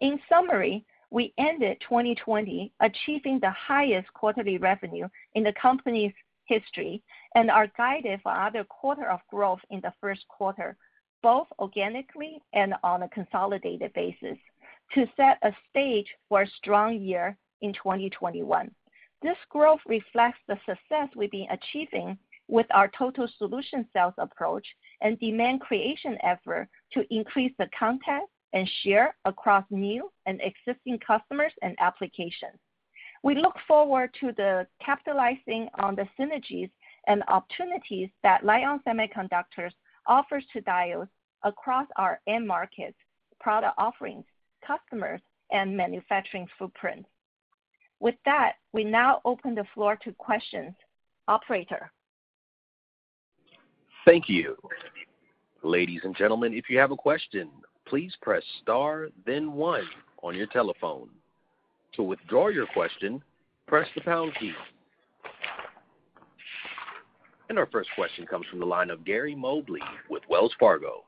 In 0.00 0.18
summary, 0.28 0.84
we 1.10 1.34
ended 1.36 1.76
2020 1.86 2.72
achieving 2.80 3.38
the 3.40 3.50
highest 3.50 4.12
quarterly 4.14 4.58
revenue 4.58 5.08
in 5.34 5.42
the 5.42 5.52
company's 5.60 6.12
history 6.50 7.02
and 7.36 7.50
are 7.50 7.70
guided 7.78 8.20
for 8.22 8.32
another 8.32 8.64
quarter 8.64 9.08
of 9.08 9.20
growth 9.30 9.60
in 9.70 9.80
the 9.80 9.92
first 10.00 10.26
quarter, 10.28 10.76
both 11.22 11.46
organically 11.58 12.42
and 12.52 12.74
on 12.82 13.04
a 13.04 13.08
consolidated 13.08 13.92
basis, 13.94 14.38
to 14.94 15.06
set 15.16 15.38
a 15.42 15.52
stage 15.68 16.08
for 16.28 16.42
a 16.42 16.50
strong 16.58 16.98
year 16.98 17.36
in 17.62 17.72
2021. 17.72 18.70
This 19.22 19.36
growth 19.50 19.80
reflects 19.86 20.40
the 20.48 20.58
success 20.66 21.08
we've 21.14 21.30
been 21.30 21.46
achieving 21.50 22.18
with 22.48 22.66
our 22.70 22.90
total 22.98 23.28
solution 23.38 23.86
sales 23.92 24.14
approach 24.18 24.66
and 25.02 25.20
demand 25.20 25.60
creation 25.60 26.18
effort 26.22 26.68
to 26.92 27.04
increase 27.14 27.52
the 27.58 27.68
content 27.78 28.28
and 28.52 28.68
share 28.82 29.14
across 29.24 29.64
new 29.70 30.10
and 30.26 30.40
existing 30.42 30.98
customers 31.06 31.52
and 31.62 31.76
applications. 31.78 32.58
We 33.22 33.34
look 33.34 33.54
forward 33.68 34.14
to 34.20 34.66
capitalizing 34.84 35.68
on 35.78 35.94
the 35.94 36.06
synergies 36.18 36.70
and 37.06 37.22
opportunities 37.28 38.08
that 38.22 38.44
Lite-On 38.44 38.80
Semiconductor 38.86 39.70
offers 40.06 40.44
to 40.52 40.62
Diodes 40.62 41.08
across 41.42 41.86
our 41.96 42.20
end 42.26 42.46
markets, 42.46 42.96
product 43.38 43.74
offerings, 43.78 44.24
customers, 44.66 45.20
and 45.52 45.76
manufacturing 45.76 46.46
footprint. 46.58 47.04
With 47.98 48.14
that, 48.24 48.54
we 48.72 48.84
now 48.84 49.20
open 49.24 49.54
the 49.54 49.64
floor 49.74 49.96
to 50.04 50.12
questions. 50.14 50.74
Operator? 51.28 51.92
Thank 54.06 54.28
you. 54.28 54.56
Ladies 55.62 56.00
and 56.04 56.16
gentlemen, 56.16 56.54
if 56.54 56.70
you 56.70 56.78
have 56.78 56.90
a 56.90 56.96
question, 56.96 57.50
please 57.86 58.12
press 58.22 58.42
star 58.62 59.08
then 59.26 59.52
one 59.52 59.84
on 60.22 60.34
your 60.34 60.46
telephone. 60.46 61.10
To 61.96 62.02
withdraw 62.02 62.48
your 62.48 62.66
question, 62.68 63.22
press 63.66 63.88
the 63.94 64.00
pound 64.02 64.32
key. 64.38 64.52
And 67.48 67.58
our 67.58 67.66
first 67.66 67.90
question 67.96 68.26
comes 68.26 68.46
from 68.48 68.60
the 68.60 68.66
line 68.66 68.90
of 68.90 69.04
Gary 69.04 69.34
Mobley 69.34 69.82
with 70.08 70.22
Wells 70.28 70.52
Fargo. 70.58 71.04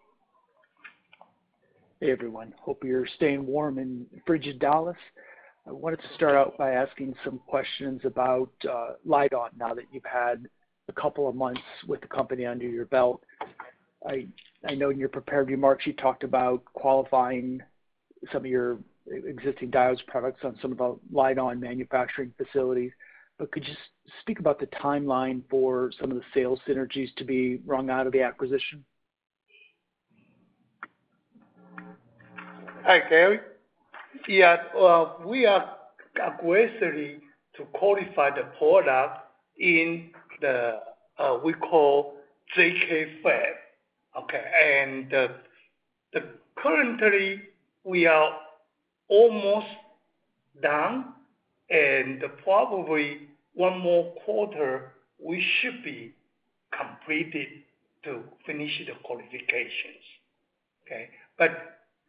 Hey, 2.00 2.10
everyone. 2.10 2.52
Hope 2.58 2.82
you're 2.84 3.06
staying 3.14 3.46
warm 3.46 3.78
in 3.78 4.06
frigid 4.26 4.58
Dallas. 4.58 4.96
I 5.68 5.70
wanted 5.70 6.00
to 6.00 6.14
start 6.16 6.34
out 6.34 6.58
by 6.58 6.72
asking 6.72 7.14
some 7.24 7.38
questions 7.46 8.00
about 8.04 8.50
uh, 8.68 8.94
Lite-On 9.04 9.50
now 9.56 9.72
that 9.74 9.84
you've 9.92 10.02
had 10.04 10.48
a 10.88 10.92
couple 10.92 11.28
of 11.28 11.36
months 11.36 11.60
with 11.86 12.00
the 12.00 12.08
company 12.08 12.44
under 12.44 12.66
your 12.66 12.86
belt. 12.86 13.22
I 14.04 14.26
know 14.74 14.90
in 14.90 14.98
your 14.98 15.08
prepared 15.08 15.48
remarks, 15.48 15.86
you 15.86 15.92
talked 15.92 16.24
about 16.24 16.64
qualifying 16.74 17.62
some 18.32 18.42
of 18.44 18.46
your 18.46 18.78
existing 19.06 19.70
Diodes 19.70 20.04
products 20.06 20.40
on 20.44 20.58
some 20.60 20.72
of 20.72 20.78
the 20.78 20.96
Lite-On 21.10 21.58
manufacturing 21.58 22.32
facilities. 22.36 22.92
But 23.38 23.50
could 23.50 23.66
you 23.66 23.74
speak 24.20 24.38
about 24.38 24.60
the 24.60 24.66
timeline 24.66 25.42
for 25.50 25.90
some 26.00 26.10
of 26.10 26.16
the 26.16 26.22
sales 26.34 26.60
synergies 26.68 27.14
to 27.16 27.24
be 27.24 27.60
wrung 27.66 27.90
out 27.90 28.06
of 28.06 28.12
the 28.12 28.22
acquisition? 28.22 28.84
Hi, 32.84 33.00
Gary. 33.08 33.40
Yeah. 34.28 34.56
We 35.24 35.46
are 35.46 35.76
aggressively 36.16 37.20
to 37.56 37.64
qualify 37.72 38.30
the 38.30 38.44
product 38.58 39.20
in 39.58 40.10
the, 40.40 40.80
uh, 41.18 41.38
we 41.44 41.52
call 41.54 42.14
JK 42.56 43.22
Fab. 43.22 43.54
Okay. 44.24 44.44
And 44.62 45.14
uh, 45.14 45.28
currently, 46.56 47.40
we 47.84 48.06
are 48.06 48.36
almost 49.12 49.66
done, 50.62 51.12
and 51.70 52.22
probably 52.42 53.28
one 53.54 53.78
more 53.78 54.14
quarter, 54.24 54.92
we 55.18 55.44
should 55.60 55.84
be 55.84 56.14
completed 56.76 57.48
to 58.04 58.22
finish 58.46 58.70
the 58.86 58.94
qualifications. 59.04 60.04
Okay. 60.84 61.08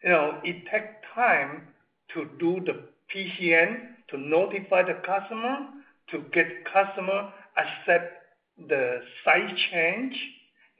You 0.04 0.10
know, 0.10 0.39
It 0.44 0.63
takes 0.72 0.96
time 1.13 1.68
to 2.13 2.26
do 2.39 2.60
the 2.66 2.86
PCN, 3.13 3.78
to 4.10 4.18
notify 4.18 4.84
the 4.84 5.00
customer, 5.06 5.58
to 6.12 6.20
get 6.34 6.48
customer 6.66 7.32
accept 7.58 8.13
the 8.68 9.00
site 9.24 9.56
change. 9.72 10.16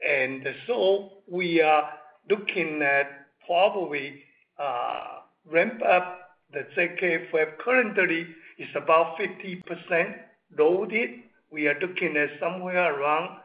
And 0.06 0.46
so 0.66 1.10
we 1.30 1.60
are 1.62 1.90
looking 2.28 2.82
at 2.82 3.06
probably 3.46 4.22
uh, 4.58 5.20
ramp 5.50 5.82
up 5.82 6.20
the 6.52 6.66
JK 6.76 7.30
Fab. 7.30 7.58
Currently, 7.58 8.26
it's 8.58 8.76
about 8.76 9.18
50% 9.18 10.14
loaded. 10.58 11.10
We 11.50 11.68
are 11.68 11.78
looking 11.80 12.16
at 12.16 12.30
somewhere 12.40 12.94
around 12.94 13.36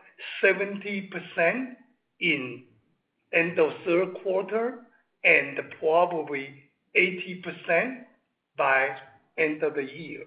70% 0.43 1.75
in 2.19 2.63
end 3.33 3.59
of 3.59 3.71
third 3.85 4.15
quarter, 4.23 4.79
and 5.23 5.59
probably 5.79 6.63
80% 6.95 8.03
by 8.57 8.89
end 9.37 9.63
of 9.63 9.75
the 9.75 9.83
year. 9.83 10.23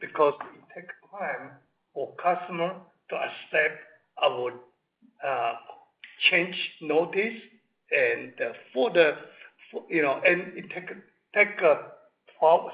Because 0.00 0.34
it 0.40 0.80
takes 0.80 0.94
time 1.10 1.50
for 1.94 2.14
customer 2.16 2.74
to 3.10 3.16
accept 3.16 3.80
our 4.22 4.52
uh, 5.26 5.52
change 6.30 6.56
notice, 6.80 7.34
and 7.92 8.32
uh, 8.40 8.52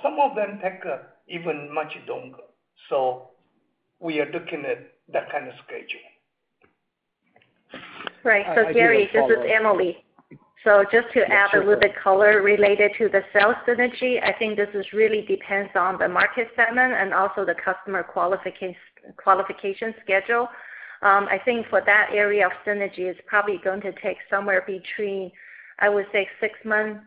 some 0.02 0.18
of 0.20 0.36
them 0.36 0.60
take 0.62 0.82
even 1.28 1.72
much 1.72 1.92
longer. 2.08 2.38
So 2.88 3.30
we 4.00 4.20
are 4.20 4.30
looking 4.30 4.64
at 4.64 4.92
that 5.12 5.30
kind 5.30 5.48
of 5.48 5.54
schedule. 5.64 6.00
Right. 8.24 8.46
I 8.46 8.54
do 8.54 8.58
have 8.58 8.58
a 8.58 8.62
follow-up. 8.62 8.74
Gary, 8.74 9.10
this 9.12 9.30
is 9.30 9.44
Emily. 9.52 10.04
So 10.64 10.84
just 10.90 11.06
to 11.14 11.20
add 11.30 11.54
a 11.54 11.58
little 11.58 11.78
bit 11.78 11.92
color 12.02 12.42
related 12.42 12.90
to 12.98 13.08
the 13.08 13.22
sales 13.32 13.54
synergy, 13.68 14.20
I 14.22 14.32
think 14.36 14.56
this 14.56 14.68
is 14.74 14.84
really 14.92 15.22
depends 15.22 15.70
on 15.76 15.96
the 15.98 16.08
market 16.08 16.48
segment 16.56 16.92
and 16.92 17.14
also 17.14 17.44
the 17.44 17.54
customer 17.54 18.02
qualification 18.02 19.94
schedule. 20.02 20.48
Um, 21.02 21.28
I 21.30 21.38
think 21.44 21.68
for 21.68 21.82
that 21.86 22.10
area 22.12 22.46
of 22.46 22.52
synergy, 22.66 23.00
it's 23.00 23.20
probably 23.26 23.60
going 23.62 23.80
to 23.82 23.92
take 24.02 24.16
somewhere 24.28 24.64
between, 24.66 25.30
I 25.78 25.88
would 25.88 26.06
say, 26.10 26.26
six 26.40 26.54
months, 26.64 27.00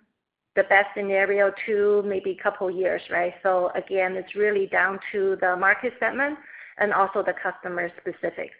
the 0.55 0.63
best 0.63 0.88
scenario, 0.95 1.51
to 1.65 2.03
maybe 2.05 2.38
couple 2.41 2.69
years, 2.71 3.01
right? 3.12 3.33
So 3.43 3.71
again, 3.75 4.15
it's 4.15 4.35
really 4.35 4.67
down 4.67 4.99
to 5.12 5.38
the 5.41 5.55
market 5.55 5.93
segment 5.99 6.38
and 6.79 6.93
also 6.93 7.23
the 7.23 7.33
customer 7.41 7.91
specifics. 8.01 8.55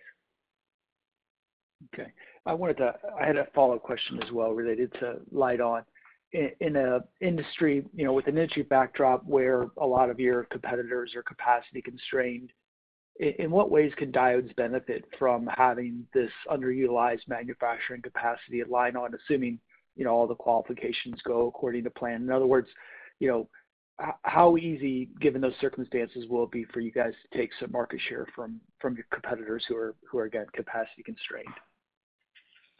Okay. 1.94 2.12
I 2.46 2.54
wanted 2.54 2.78
to. 2.78 2.94
I 3.20 3.26
had 3.26 3.38
a 3.38 3.48
follow-up 3.54 3.84
question 3.84 4.22
as 4.24 4.32
well 4.32 4.52
related 4.52 4.94
to 5.00 5.18
Lite-On. 5.32 5.84
In 6.32 6.76
an 6.76 7.02
industry, 7.22 7.84
you 7.96 8.06
know, 8.06 8.14
with 8.14 8.28
an 8.28 8.38
industry 8.38 8.62
backdrop 8.64 9.26
where 9.26 9.68
a 9.78 9.86
lot 9.86 10.12
of 10.12 10.20
your 10.20 10.44
competitors 10.46 11.16
are 11.16 11.24
capacity 11.24 11.82
constrained, 11.82 12.52
in 13.20 13.50
what 13.50 13.72
ways 13.72 13.92
can 13.98 14.12
Diodes 14.12 14.56
benefit 14.56 15.06
from 15.18 15.50
having 15.58 16.06
this 16.14 16.32
underutilized 16.48 17.28
manufacturing 17.28 18.02
capacity 18.02 18.62
at 18.62 18.70
Lite-On, 18.70 19.14
assuming 19.16 19.60
you 19.96 20.06
know, 20.06 20.12
all 20.12 20.28
the 20.28 20.36
qualifications 20.36 21.20
go 21.24 21.48
according 21.48 21.84
to 21.84 21.90
plan? 21.90 22.22
In 22.22 22.32
other 22.32 22.48
words, 22.48 22.68
you 23.20 23.28
know, 23.28 23.48
how 24.24 24.56
easy, 24.58 25.10
given 25.20 25.42
those 25.42 25.54
circumstances, 25.60 26.26
will 26.30 26.46
it 26.46 26.52
be 26.52 26.66
for 26.66 26.80
you 26.80 26.92
guys 26.92 27.14
to 27.30 27.38
take 27.38 27.52
some 27.60 27.72
market 27.72 28.00
share 28.08 28.26
from 28.34 28.62
from 28.80 28.96
your 28.96 29.06
competitors 29.12 29.66
who 29.68 29.76
are 29.76 29.94
who 30.10 30.18
are 30.18 30.26
again 30.26 30.46
capacity 30.54 31.04
constrained? 31.04 31.48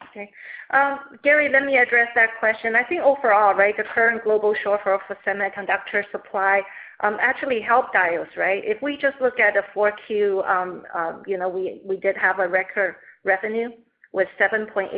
Okay. 0.08 0.30
Um, 0.70 0.98
Gary, 1.22 1.50
let 1.52 1.64
me 1.64 1.76
address 1.76 2.08
that 2.14 2.30
question. 2.38 2.74
I 2.74 2.84
think 2.84 3.02
overall, 3.02 3.54
right, 3.54 3.76
the 3.76 3.84
current 3.94 4.24
global 4.24 4.54
shortfall 4.64 4.98
for 5.06 5.18
semiconductor 5.26 6.04
supply 6.10 6.62
um, 7.00 7.18
actually 7.20 7.60
helped 7.60 7.94
Diodes, 7.94 8.34
right? 8.36 8.62
If 8.64 8.80
we 8.82 8.96
just 8.96 9.20
look 9.20 9.38
at 9.38 9.54
the 9.54 9.62
4Q, 9.74 10.48
um, 10.48 11.22
you 11.26 11.36
know, 11.36 11.48
we 11.48 11.96
did 11.98 12.16
have 12.16 12.38
a 12.38 12.48
record 12.48 12.96
revenue 13.24 13.68
with 14.12 14.28
7.8% 14.40 14.88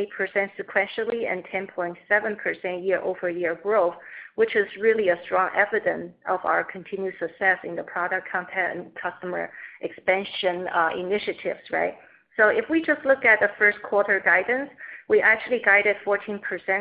sequentially 0.59 1.31
and 1.31 1.44
10.7% 1.44 2.85
year-over-year 2.85 3.61
growth, 3.62 3.94
which 4.37 4.57
is 4.57 4.66
really 4.81 5.11
a 5.11 5.16
strong 5.25 5.51
evidence 5.55 6.12
of 6.29 6.40
our 6.44 6.64
continued 6.64 7.14
success 7.18 7.59
in 7.64 7.77
the 7.77 7.83
product 7.83 8.27
content 8.31 8.79
and 8.79 8.87
customer 8.94 9.51
expansion 9.83 10.66
uh, 10.75 10.90
initiatives, 10.98 11.61
right? 11.70 11.94
So 12.37 12.48
if 12.48 12.64
we 12.70 12.81
just 12.83 13.05
look 13.05 13.27
at 13.27 13.40
the 13.40 13.51
first 13.59 13.79
quarter 13.83 14.20
guidance, 14.25 14.70
we 15.09 15.20
actually 15.20 15.61
guided 15.62 15.96
14% 16.07 16.40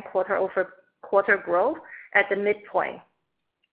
quarter-over-quarter 0.09 1.37
growth 1.45 1.77
at 2.13 2.25
the 2.29 2.37
midpoint. 2.37 2.99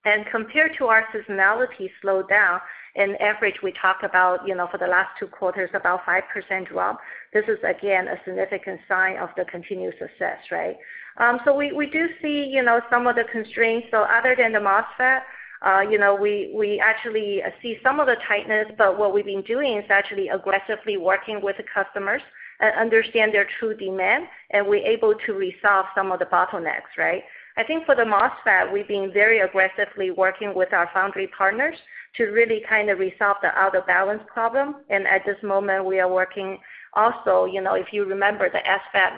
And 0.05 0.25
compared 0.31 0.77
to 0.79 0.87
our 0.87 1.05
seasonality 1.13 1.91
slowdown, 2.03 2.61
in 2.95 3.15
average, 3.17 3.57
we 3.63 3.73
talk 3.73 4.03
about, 4.03 4.47
you 4.47 4.55
know, 4.55 4.67
for 4.71 4.79
the 4.79 4.87
last 4.87 5.11
two 5.19 5.27
quarters, 5.27 5.71
about 5.75 6.05
5% 6.05 6.69
drop. 6.69 6.99
This 7.33 7.45
is 7.47 7.59
again 7.63 8.09
a 8.09 8.17
significant 8.25 8.81
sign 8.89 9.17
of 9.19 9.29
the 9.37 9.45
continued 9.45 9.95
success, 9.99 10.39
right? 10.51 10.77
Um, 11.19 11.41
so 11.45 11.55
we 11.55 11.73
we 11.73 11.87
do 11.87 12.09
see, 12.23 12.45
you 12.45 12.63
know, 12.63 12.81
some 12.91 13.07
of 13.07 13.17
the 13.17 13.25
constraints. 13.25 13.89
So 13.91 13.99
other 14.03 14.35
than 14.37 14.53
the 14.53 14.61
MOSFET, 14.61 15.21
uh, 15.65 15.81
you 15.81 15.99
know, 15.99 16.15
we 16.15 16.53
we 16.55 16.81
actually 16.81 17.43
uh, 17.43 17.51
see 17.61 17.79
some 17.83 18.01
of 18.01 18.07
the 18.07 18.17
tightness, 18.27 18.67
but 18.79 18.99
what 18.99 19.13
we've 19.13 19.25
been 19.25 19.43
doing 19.43 19.77
is 19.79 19.85
actually 19.91 20.29
aggressively 20.29 20.97
working 20.97 21.41
with 21.43 21.57
the 21.57 21.65
customers 21.65 22.23
and 22.61 22.75
understand 22.77 23.35
their 23.35 23.47
true 23.59 23.75
demand, 23.77 24.27
and 24.51 24.67
we're 24.67 24.85
able 24.85 25.15
to 25.27 25.33
resolve 25.35 25.87
some 25.95 26.13
of 26.13 26.19
the 26.19 26.27
bottlenecks, 26.27 26.97
right? 26.97 27.23
I 27.59 27.65
think 27.65 27.85
for 27.87 27.97
the 27.97 28.05
MOSFET, 28.05 28.73
we've 28.73 28.87
been 28.87 29.13
very 29.13 29.41
aggressively 29.41 30.13
working 30.13 30.55
with 30.55 30.73
our 30.73 30.89
foundry 30.95 31.27
partners 31.37 31.75
to 32.17 32.27
really 32.27 32.63
kind 32.69 32.89
of 32.89 33.01
resolve 33.01 33.39
the 33.43 33.49
out 33.49 33.77
of 33.77 33.85
balance 33.85 34.23
problem. 34.33 34.77
And 34.91 35.09
at 35.09 35.23
this 35.27 35.37
moment, 35.43 35.85
we 35.85 35.99
are 35.99 36.09
working 36.09 36.59
also, 36.95 37.47
you 37.47 37.61
know, 37.61 37.75
if 37.75 37.93
you 37.93 38.05
remember 38.05 38.49
the 38.49 38.61
SFAB 38.61 39.11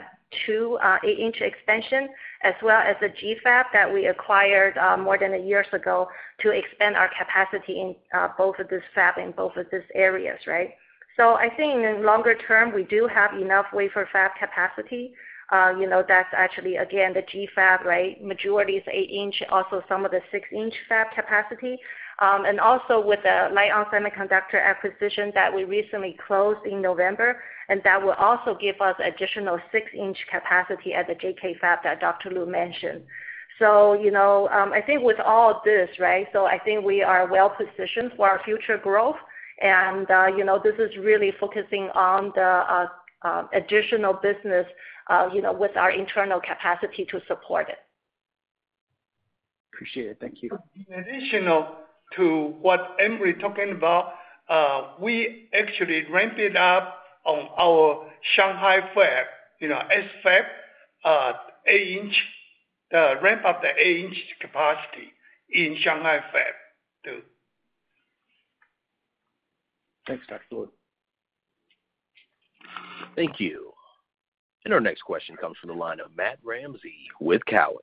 2 0.47 0.79
uh, 0.81 0.97
8-inch 1.05 1.41
expansion, 1.41 2.09
as 2.43 2.55
well 2.63 2.81
as 2.81 2.95
the 2.99 3.09
GFAB 3.09 3.65
that 3.73 3.93
we 3.93 4.07
acquired 4.07 4.75
uh, 4.79 4.97
more 4.97 5.19
than 5.19 5.35
a 5.35 5.37
year 5.37 5.63
ago 5.71 6.07
to 6.39 6.49
expand 6.49 6.95
our 6.95 7.11
capacity 7.19 7.79
in 7.79 7.95
uh, 8.11 8.29
both 8.39 8.57
of 8.57 8.67
these 8.71 8.79
fab 8.95 9.19
in 9.19 9.33
both 9.33 9.55
of 9.55 9.67
these 9.71 9.81
areas, 9.93 10.39
right? 10.47 10.71
So 11.15 11.35
I 11.35 11.49
think 11.55 11.83
in 11.83 12.03
longer 12.03 12.35
term, 12.47 12.73
we 12.73 12.85
do 12.85 13.07
have 13.13 13.39
enough 13.39 13.67
wafer 13.71 14.09
fab 14.11 14.31
capacity. 14.39 15.13
You 15.51 15.87
know, 15.89 16.03
that's 16.07 16.33
actually, 16.35 16.77
again, 16.77 17.13
the 17.13 17.23
GFAB, 17.23 17.83
right? 17.83 18.23
Majority 18.23 18.73
is 18.73 18.83
8-inch, 18.83 19.43
also 19.51 19.83
some 19.89 20.05
of 20.05 20.11
the 20.11 20.21
6-inch 20.33 20.73
fab 20.87 21.07
capacity. 21.13 21.77
Um, 22.19 22.45
and 22.45 22.59
also 22.59 23.03
with 23.03 23.19
the 23.23 23.49
Lite-On 23.51 23.85
Semiconductor 23.85 24.63
acquisition 24.63 25.31
that 25.33 25.53
we 25.53 25.63
recently 25.63 26.15
closed 26.27 26.65
in 26.67 26.79
November, 26.79 27.41
and 27.67 27.81
that 27.83 28.01
will 28.01 28.13
also 28.13 28.55
give 28.59 28.79
us 28.79 28.95
additional 29.03 29.57
6-inch 29.73 30.17
capacity 30.29 30.93
at 30.93 31.07
the 31.07 31.15
JK 31.15 31.59
fab 31.59 31.79
that 31.83 31.99
Dr. 31.99 32.29
Lu 32.29 32.45
mentioned. 32.45 33.01
So, 33.57 33.93
you 33.93 34.11
know, 34.11 34.47
I 34.51 34.81
think 34.81 35.03
with 35.03 35.19
all 35.19 35.61
this, 35.65 35.89
right, 35.99 36.27
so 36.31 36.45
I 36.45 36.59
think 36.59 36.85
we 36.85 37.01
are 37.01 37.27
well 37.27 37.49
positioned 37.49 38.11
for 38.15 38.29
our 38.29 38.41
future 38.43 38.77
growth. 38.77 39.17
And, 39.61 40.09
uh, 40.09 40.27
you 40.35 40.43
know, 40.43 40.59
this 40.63 40.75
is 40.79 40.95
really 40.97 41.31
focusing 41.39 41.89
on 41.93 42.31
the 42.35 42.87
additional 43.53 44.13
business, 44.13 44.65
Uh, 45.11 45.29
you 45.33 45.41
know, 45.41 45.51
with 45.51 45.75
our 45.75 45.91
internal 45.91 46.39
capacity 46.39 47.03
to 47.03 47.19
support 47.27 47.67
it. 47.67 47.79
Appreciate 49.73 50.07
it. 50.07 50.17
Thank 50.21 50.41
you. 50.41 50.49
In 50.87 50.99
addition 50.99 51.49
uh, 51.49 51.67
to 52.15 52.55
what 52.61 52.95
Emily 52.97 53.33
talking 53.33 53.71
about, 53.71 54.13
uh, 54.47 54.93
we 55.01 55.49
actually 55.53 56.05
ramped 56.09 56.39
it 56.39 56.55
up 56.55 56.99
on 57.25 57.49
our 57.59 58.09
Shanghai 58.35 58.79
fab, 58.95 59.25
you 59.59 59.67
know, 59.67 59.81
SFAB, 60.25 60.45
8-inch, 61.69 62.15
ramp 63.21 63.41
up 63.45 63.61
the 63.61 63.67
8-inch 63.67 64.15
capacity 64.39 65.11
in 65.49 65.75
Shanghai 65.81 66.19
fab 66.31 66.53
too. 67.03 67.21
Thanks, 70.07 70.25
Dr. 70.29 70.41
Lu. 70.51 70.69
Thank 73.17 73.41
you. 73.41 73.70
And 74.63 74.73
our 74.73 74.79
next 74.79 75.01
question 75.01 75.35
comes 75.35 75.57
from 75.59 75.69
the 75.69 75.75
line 75.75 75.99
of 75.99 76.15
Matt 76.15 76.37
Ramsay 76.43 77.09
with 77.19 77.43
Cowen. 77.45 77.77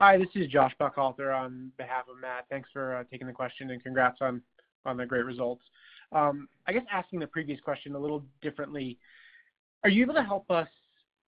Hi, 0.00 0.16
this 0.16 0.28
is 0.34 0.48
Josh 0.48 0.72
Buchalter 0.80 1.34
on 1.36 1.72
behalf 1.78 2.04
of 2.08 2.20
Matt. 2.20 2.46
Thanks 2.48 2.68
for 2.72 2.96
uh, 2.96 3.04
taking 3.10 3.26
the 3.26 3.32
question, 3.32 3.70
and 3.70 3.82
congrats 3.82 4.18
on 4.20 4.42
the 4.96 5.06
great 5.06 5.24
results. 5.24 5.62
Um, 6.12 6.48
I 6.66 6.72
guess 6.72 6.82
asking 6.92 7.20
the 7.20 7.26
previous 7.26 7.60
question 7.60 7.94
a 7.94 7.98
little 7.98 8.24
differently, 8.40 8.98
are 9.84 9.90
you 9.90 10.02
able 10.02 10.14
to 10.14 10.22
help 10.22 10.50
us 10.50 10.68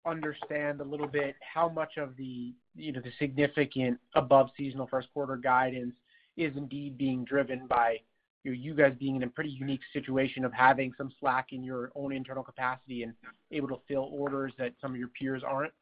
understand 0.06 0.80
a 0.80 0.84
little 0.84 1.06
bit 1.06 1.36
how 1.40 1.68
much 1.68 1.98
of 1.98 2.16
the, 2.16 2.54
you 2.74 2.92
know, 2.92 3.00
the 3.00 3.12
significant 3.18 3.98
above 4.14 4.50
seasonal 4.56 4.86
first 4.86 5.08
quarter 5.12 5.36
guidance 5.36 5.94
is 6.36 6.56
indeed 6.56 6.96
being 6.96 7.24
driven 7.24 7.66
by 7.66 7.98
you 8.44 8.74
guys 8.74 8.94
being 8.98 9.16
in 9.16 9.22
a 9.22 9.28
pretty 9.28 9.50
unique 9.50 9.80
situation 9.92 10.44
of 10.44 10.52
having 10.52 10.92
some 10.96 11.10
slack 11.20 11.48
in 11.52 11.62
your 11.62 11.90
own 11.94 12.12
internal 12.12 12.42
capacity 12.42 13.02
and 13.02 13.12
able 13.52 13.68
to 13.68 13.78
fill 13.86 14.08
orders 14.12 14.52
that 14.58 14.72
some 14.80 14.92
of 14.92 14.96
your 14.96 15.08
peers 15.08 15.42
aren't? 15.46 15.72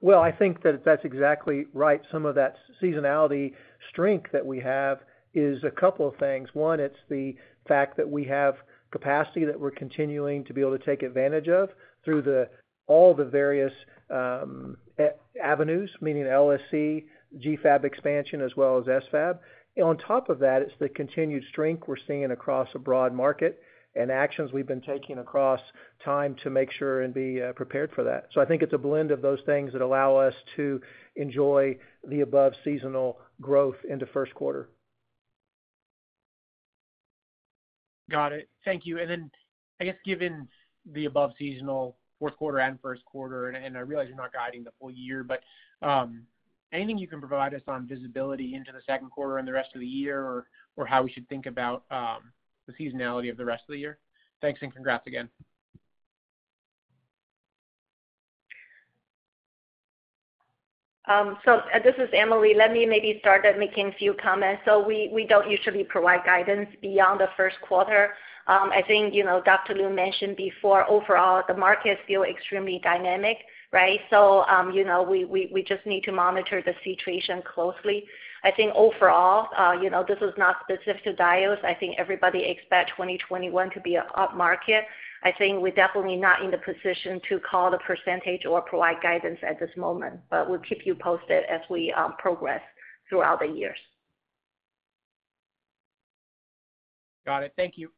Well, 0.00 0.20
I 0.20 0.30
think 0.30 0.62
that 0.62 0.84
that's 0.84 1.04
exactly 1.04 1.66
right. 1.72 2.00
Some 2.12 2.24
of 2.24 2.36
that 2.36 2.54
seasonality 2.80 3.54
strength 3.90 4.30
that 4.32 4.46
we 4.46 4.60
have 4.60 5.00
is 5.34 5.62
a 5.64 5.70
couple 5.70 6.06
of 6.06 6.16
things. 6.16 6.48
One, 6.52 6.78
it's 6.78 6.98
the 7.08 7.34
fact 7.66 7.96
that 7.96 8.08
we 8.08 8.24
have 8.24 8.54
capacity 8.92 9.44
that 9.44 9.58
we're 9.58 9.72
continuing 9.72 10.44
to 10.44 10.54
be 10.54 10.60
able 10.60 10.78
to 10.78 10.84
take 10.84 11.02
advantage 11.02 11.48
of 11.48 11.70
through 12.04 12.46
all 12.86 13.12
the 13.12 13.24
various 13.24 13.72
um, 14.10 14.76
avenues, 15.42 15.90
meaning 16.00 16.24
LSC, 16.24 17.04
GFAB 17.38 17.84
expansion, 17.84 18.40
as 18.40 18.56
well 18.56 18.78
as 18.78 18.84
SFAB. 18.84 19.38
On 19.82 19.96
top 19.96 20.28
of 20.28 20.40
that, 20.40 20.62
it's 20.62 20.72
the 20.80 20.88
continued 20.88 21.44
strength 21.50 21.84
we're 21.86 21.96
seeing 22.06 22.30
across 22.30 22.68
a 22.74 22.78
broad 22.78 23.12
market 23.12 23.60
and 23.94 24.10
actions 24.10 24.52
we've 24.52 24.66
been 24.66 24.80
taking 24.80 25.18
across 25.18 25.60
time 26.04 26.36
to 26.42 26.50
make 26.50 26.70
sure 26.72 27.02
and 27.02 27.14
be 27.14 27.42
uh, 27.42 27.52
prepared 27.52 27.90
for 27.94 28.04
that. 28.04 28.28
So 28.32 28.40
I 28.40 28.44
think 28.44 28.62
it's 28.62 28.72
a 28.72 28.78
blend 28.78 29.10
of 29.10 29.22
those 29.22 29.40
things 29.46 29.72
that 29.72 29.82
allow 29.82 30.16
us 30.16 30.34
to 30.56 30.80
enjoy 31.16 31.76
the 32.08 32.20
above 32.20 32.52
seasonal 32.64 33.18
growth 33.40 33.76
into 33.88 34.06
first 34.06 34.34
quarter. 34.34 34.68
Got 38.10 38.32
it. 38.32 38.48
Thank 38.64 38.86
you. 38.86 38.98
And 38.98 39.10
then 39.10 39.30
I 39.80 39.84
guess 39.84 39.96
given 40.04 40.48
the 40.90 41.04
above 41.04 41.32
seasonal 41.38 41.96
fourth 42.18 42.36
quarter 42.36 42.58
and 42.58 42.80
first 42.80 43.04
quarter, 43.04 43.48
and 43.50 43.76
I 43.76 43.80
realize 43.80 44.08
you're 44.08 44.16
not 44.16 44.32
guiding 44.32 44.64
the 44.64 44.72
full 44.80 44.90
year, 44.90 45.24
but 45.24 45.40
um, 45.82 46.22
anything 46.72 46.98
you 46.98 47.08
can 47.08 47.20
provide 47.20 47.54
us 47.54 47.62
on 47.68 47.86
visibility 47.86 48.54
into 48.54 48.72
the 48.72 48.82
second 48.86 49.10
quarter 49.10 49.38
and 49.38 49.46
the 49.46 49.52
rest 49.52 49.70
of 49.74 49.80
the 49.80 49.86
year 49.86 50.46
or 50.76 50.86
how 50.86 51.02
we 51.02 51.10
should 51.10 51.28
think 51.28 51.46
about 51.46 51.84
um, 51.90 52.32
the 52.66 52.72
seasonality 52.72 53.30
of 53.30 53.36
the 53.36 53.44
rest 53.44 53.62
of 53.68 53.72
the 53.72 53.78
year? 53.78 53.98
Thanks, 54.40 54.60
and 54.62 54.72
congrats 54.72 55.06
again. 55.06 55.28
This 61.82 61.94
is 61.96 62.10
Emily. 62.12 62.52
Let 62.54 62.70
me 62.72 62.84
maybe 62.84 63.16
start 63.20 63.44
making 63.58 63.88
a 63.88 63.92
few 63.92 64.14
comments. 64.14 64.62
So 64.66 64.84
we 64.86 65.08
we 65.12 65.26
don't 65.26 65.50
usually 65.50 65.84
provide 65.84 66.24
guidance 66.24 66.68
beyond 66.82 67.20
the 67.20 67.28
first 67.34 67.56
quarter. 67.62 68.14
Um, 68.46 68.70
I 68.72 68.82
think, 68.86 69.14
you 69.14 69.24
know, 69.24 69.42
Dr. 69.44 69.74
Lu 69.74 69.90
mentioned 69.90 70.36
before, 70.36 70.88
overall, 70.90 71.42
the 71.46 71.54
market 71.54 71.92
is 71.92 71.98
still 72.04 72.22
extremely 72.24 72.80
dynamic, 72.82 73.36
right? 73.72 74.00
So, 74.08 74.44
um, 74.44 74.70
you 74.72 74.84
know, 74.84 75.02
we 75.02 75.24
we, 75.24 75.50
we 75.52 75.62
just 75.62 75.84
need 75.86 76.04
to 76.04 76.12
monitor 76.12 76.62
the 76.62 76.74
situation 76.84 77.42
closely. 77.42 78.04
I 78.44 78.50
think 78.52 78.72
overall, 78.74 79.48
you 79.82 79.90
know, 79.90 80.04
this 80.06 80.18
is 80.20 80.34
not 80.36 80.56
specific 80.62 81.04
to 81.04 81.12
Diodes. 81.14 81.64
I 81.64 81.74
think 81.74 81.96
everybody 81.98 82.44
expect 82.44 82.90
2021 82.90 83.70
to 83.70 83.80
be 83.80 83.96
an 83.96 84.04
up 84.14 84.36
market. 84.36 84.84
I 85.24 85.32
think 85.32 85.60
we're 85.60 85.74
definitely 85.74 86.16
not 86.16 86.42
in 86.42 86.50
the 86.50 86.58
position 86.58 87.20
to 87.28 87.40
call 87.40 87.70
the 87.70 87.78
percentage 87.78 88.46
or 88.46 88.60
provide 88.60 89.02
guidance 89.02 89.38
at 89.42 89.58
this 89.58 89.70
moment, 89.76 90.20
but 90.30 90.48
we'll 90.48 90.60
keep 90.60 90.86
you 90.86 90.94
posted 90.94 91.44
as 91.44 91.60
we 91.68 91.92
um, 91.92 92.14
progress 92.18 92.62
throughout 93.08 93.40
the 93.40 93.46
years. 93.46 93.78
Got 97.26 97.42
it. 97.42 97.52
Thank 97.56 97.74
you. 97.76 97.90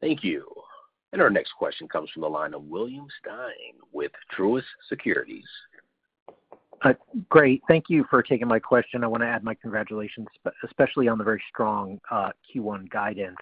Thank 0.00 0.24
you. 0.24 0.46
And 1.12 1.20
our 1.20 1.30
next 1.30 1.52
question 1.58 1.88
comes 1.88 2.10
from 2.10 2.22
the 2.22 2.28
line 2.28 2.54
of 2.54 2.62
William 2.64 3.06
Stein 3.20 3.80
with 3.92 4.12
Truist 4.36 4.62
Securities. 4.88 5.44
Uh, 6.82 6.94
great. 7.28 7.62
Thank 7.68 7.84
you 7.88 8.04
for 8.10 8.22
taking 8.22 8.48
my 8.48 8.58
question. 8.58 9.04
I 9.04 9.06
wanna 9.06 9.26
add 9.26 9.44
my 9.44 9.54
congratulations, 9.54 10.26
especially 10.64 11.06
on 11.06 11.18
the 11.18 11.24
very 11.24 11.42
strong 11.48 12.00
uh, 12.10 12.30
Q1 12.52 12.90
guidance. 12.90 13.36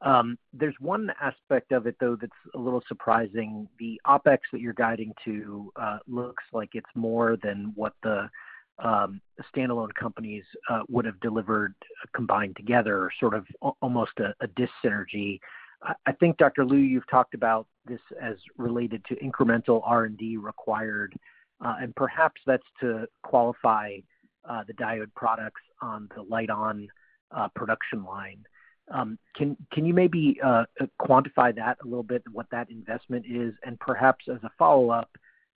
Um, 0.00 0.38
there's 0.52 0.76
one 0.80 1.10
aspect 1.20 1.72
of 1.72 1.86
it, 1.86 1.96
though, 2.00 2.16
that's 2.20 2.32
a 2.54 2.58
little 2.58 2.82
surprising. 2.86 3.68
The 3.78 4.00
OpEx 4.06 4.38
that 4.52 4.60
you're 4.60 4.72
guiding 4.74 5.12
to 5.24 5.72
uh, 5.76 5.98
looks 6.06 6.44
like 6.52 6.70
it's 6.74 6.90
more 6.94 7.36
than 7.42 7.72
what 7.74 7.94
the 8.02 8.28
um, 8.78 9.20
standalone 9.54 9.92
companies 9.94 10.44
uh, 10.70 10.82
would 10.88 11.04
have 11.04 11.18
delivered 11.20 11.74
uh, 11.82 12.06
combined 12.14 12.54
together, 12.56 13.10
sort 13.18 13.34
of 13.34 13.44
almost 13.82 14.12
a 14.20 14.46
dis-synergy. 14.56 15.40
I 16.06 16.12
think, 16.12 16.38
Dr. 16.38 16.64
Lu, 16.64 16.76
you've 16.76 17.08
talked 17.08 17.34
about 17.34 17.66
this 17.86 18.00
as 18.20 18.36
related 18.56 19.04
to 19.06 19.16
incremental 19.16 19.80
R&D 19.84 20.36
required, 20.36 21.14
and 21.60 21.94
perhaps 21.94 22.40
that's 22.46 22.66
to 22.80 23.06
qualify 23.22 23.96
the 24.44 24.72
diode 24.74 25.14
products 25.14 25.62
on 25.80 26.08
the 26.16 26.22
Lite-On 26.22 26.88
production 27.54 28.04
line. 28.04 28.44
Um, 28.90 29.18
can 29.36 29.56
you 29.76 29.94
maybe 29.94 30.38
uh, 30.44 30.64
uh, 30.80 30.86
quantify 31.00 31.54
that 31.56 31.78
a 31.82 31.84
little 31.84 32.02
bit, 32.02 32.22
what 32.32 32.46
that 32.50 32.70
investment 32.70 33.26
is? 33.28 33.54
And 33.64 33.78
perhaps 33.80 34.24
as 34.28 34.42
a 34.42 34.50
follow-up, 34.58 35.10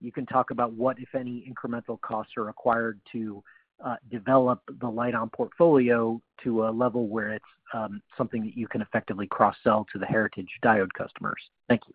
you 0.02 0.12
can 0.12 0.26
talk 0.26 0.52
about 0.52 0.74
what, 0.74 0.98
if 1.00 1.14
any, 1.14 1.50
incremental 1.50 2.00
costs 2.02 2.34
are 2.38 2.44
required 2.44 3.00
to 3.12 3.44
uh, 3.84 3.96
develop 4.12 4.62
the 4.82 4.88
Lite-On 4.88 5.30
portfolio 5.30 6.22
to 6.44 6.68
a 6.68 6.70
level 6.70 7.08
where 7.08 7.34
it's 7.34 7.46
um, 7.74 8.02
something 8.18 8.44
that 8.44 8.58
you 8.58 8.68
can 8.68 8.82
effectively 8.82 9.28
cross-sell 9.28 9.86
to 9.92 10.00
the 10.00 10.06
heritage 10.06 10.50
diode 10.64 10.92
customers. 10.98 11.42
Thank 11.68 11.82
you. 11.88 11.94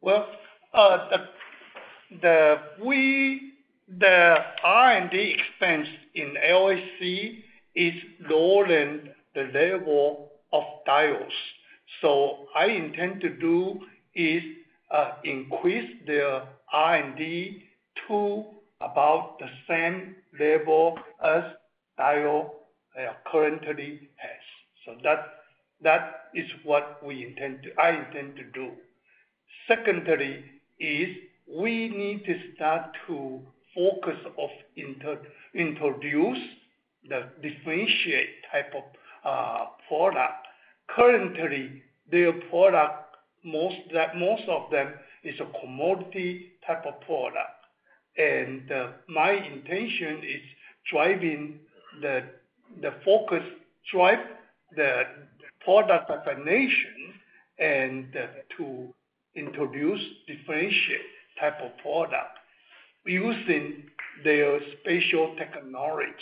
Well, 0.00 0.26
the 3.98 4.36
R&D 4.64 5.36
expense 5.38 5.88
in 6.14 6.34
LSC 6.44 7.42
is 7.74 7.94
lower 8.28 8.68
than 8.68 9.10
the 9.34 9.50
level 9.54 10.30
of 10.52 10.64
Diodes. 10.86 11.30
So, 12.00 12.46
I 12.54 12.66
intend 12.66 13.20
to 13.22 13.30
do 13.30 13.80
is 14.14 14.42
uh, 14.90 15.12
increase 15.24 15.90
the 16.06 16.42
R&D 16.72 17.62
to 18.08 18.44
about 18.80 19.38
the 19.38 19.48
same 19.68 20.16
level 20.38 20.98
as 21.22 21.44
Diodes 21.98 22.50
uh, 22.98 23.12
currently 23.30 24.08
has. 24.16 24.40
So 24.84 24.96
that 25.04 25.26
that 25.82 26.30
is 26.34 26.46
what 26.64 27.00
I 27.02 27.10
intend 27.90 28.36
to 28.36 28.44
do. 28.52 28.72
Secondly 29.68 30.44
is 30.78 31.08
we 31.48 31.88
need 31.88 32.24
to 32.24 32.54
start 32.54 32.90
to 33.06 33.40
focus 33.74 34.18
on 34.36 34.50
introduce 35.54 36.38
the 37.08 37.28
differentiate 37.42 38.42
type 38.52 38.72
of 38.76 38.84
Uh, 39.24 39.66
product. 39.86 40.46
Currently, 40.96 41.82
their 42.10 42.32
product, 42.48 43.16
most 43.44 43.76
of 44.48 44.70
them 44.70 44.94
is 45.24 45.38
a 45.40 45.60
commodity 45.60 46.52
type 46.66 46.86
of 46.86 46.98
product. 47.02 47.60
And 48.16 48.72
uh, 48.72 48.88
my 49.08 49.32
intention 49.32 50.22
is 50.24 50.40
driving 50.90 51.60
the 52.00 52.22
the 52.80 52.94
focus, 53.04 53.42
drive 53.92 54.20
the 54.74 55.02
product 55.64 56.08
definition 56.08 57.12
and 57.58 58.16
uh, 58.16 58.26
to 58.56 58.88
introduce 59.34 60.00
differentiate 60.26 61.10
type 61.38 61.60
of 61.62 61.76
product 61.82 62.38
using 63.04 63.84
their 64.24 64.60
special 64.80 65.36
technology. 65.36 66.14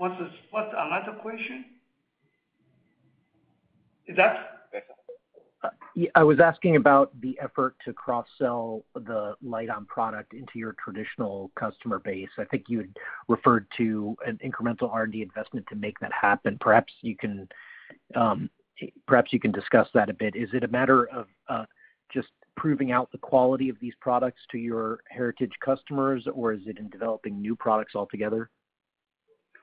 What's 0.00 0.16
another 0.54 1.18
question? 1.20 1.66
Is 4.06 4.16
that? 4.16 4.46
I 6.14 6.22
was 6.22 6.40
asking 6.40 6.76
about 6.76 7.12
the 7.20 7.38
effort 7.38 7.76
to 7.84 7.92
cross-sell 7.92 8.82
the 8.94 9.34
Lite-On 9.42 9.84
product 9.84 10.32
into 10.32 10.52
your 10.54 10.74
traditional 10.82 11.50
customer 11.54 11.98
base. 11.98 12.30
I 12.38 12.44
think 12.44 12.64
you 12.68 12.78
had 12.78 12.88
referred 13.28 13.66
to 13.76 14.16
an 14.26 14.38
incremental 14.42 14.90
R&D 14.90 15.20
investment 15.20 15.66
to 15.68 15.74
make 15.74 15.98
that 16.00 16.12
happen. 16.18 16.58
Um, 18.16 18.48
perhaps 19.06 19.34
you 19.34 19.38
can 19.40 19.52
discuss 19.52 19.88
that 19.92 20.08
a 20.08 20.14
bit. 20.14 20.34
Is 20.34 20.48
it 20.54 20.64
a 20.64 20.68
matter 20.68 21.10
of 21.10 21.26
uh, 21.50 21.66
just 22.10 22.28
proving 22.56 22.90
out 22.90 23.12
the 23.12 23.18
quality 23.18 23.68
of 23.68 23.76
these 23.80 23.94
products 24.00 24.40
to 24.52 24.56
your 24.56 25.00
heritage 25.10 25.52
customers, 25.62 26.26
or 26.32 26.54
is 26.54 26.60
it 26.64 26.78
in 26.78 26.88
developing 26.88 27.42
new 27.42 27.54
products 27.54 27.94
altogether? 27.94 28.48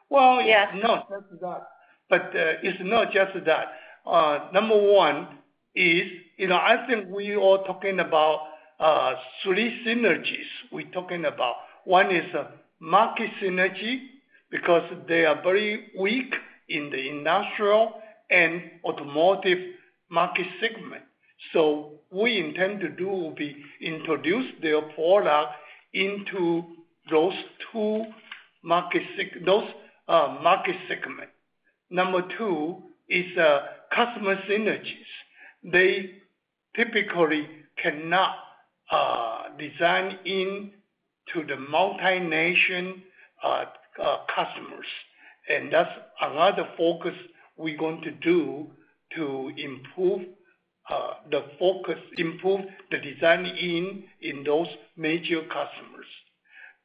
Well, 0.09 0.41
yeah, 0.41 0.71
no, 0.75 1.03
just 1.09 1.41
that. 1.41 1.67
But 2.09 2.21
uh, 2.27 2.63
it's 2.63 2.79
not 2.81 3.11
just 3.11 3.33
that. 3.45 3.67
Uh, 4.05 4.49
number 4.53 4.77
one 4.77 5.27
is, 5.75 6.07
you 6.37 6.47
know, 6.47 6.55
I 6.55 6.85
think 6.87 7.09
we 7.09 7.33
are 7.35 7.63
talking 7.65 7.99
about 7.99 8.43
uh, 8.79 9.15
three 9.43 9.83
synergies 9.85 10.47
we're 10.71 10.89
talking 10.91 11.25
about. 11.25 11.55
One 11.83 12.15
is 12.15 12.33
a 12.33 12.47
market 12.79 13.31
synergy, 13.41 14.01
because 14.49 14.83
they 15.07 15.25
are 15.25 15.41
very 15.41 15.87
weak 15.99 16.33
in 16.69 16.89
the 16.89 17.09
industrial 17.09 17.93
and 18.29 18.61
automotive 18.83 19.57
market 20.09 20.47
segment. 20.61 21.03
So 21.53 21.99
we 22.11 22.39
intend 22.39 22.79
to 22.81 22.89
do 22.89 23.07
will 23.07 23.35
be 23.35 23.55
introduce 23.81 24.45
their 24.61 24.81
product 24.81 25.53
into 25.93 26.63
those 27.09 27.33
two 27.71 28.05
market 28.63 29.03
Uh, 30.07 30.57
segment. 30.87 31.29
Number 31.89 32.21
two 32.37 32.81
is 33.09 33.37
uh, 33.37 33.59
customer 33.93 34.37
synergies. 34.49 35.11
They 35.63 36.11
typically 36.77 37.45
cannot 37.81 38.35
uh, 38.89 39.43
design 39.59 40.17
in 40.23 40.71
to 41.33 41.43
the 41.43 41.55
multinational 41.55 43.01
customers. 44.33 44.85
And 45.49 45.73
that's 45.73 45.91
another 46.21 46.69
focus 46.77 47.13
we're 47.57 47.77
going 47.77 48.01
to 48.03 48.11
do 48.11 48.67
to 49.15 49.51
improve 49.57 50.21
the 51.29 51.43
focus, 51.59 51.99
improve 52.17 52.61
the 52.91 52.97
design 52.99 53.45
in 53.45 54.05
in 54.21 54.45
those 54.45 54.67
major 54.95 55.41
customers. 55.41 56.07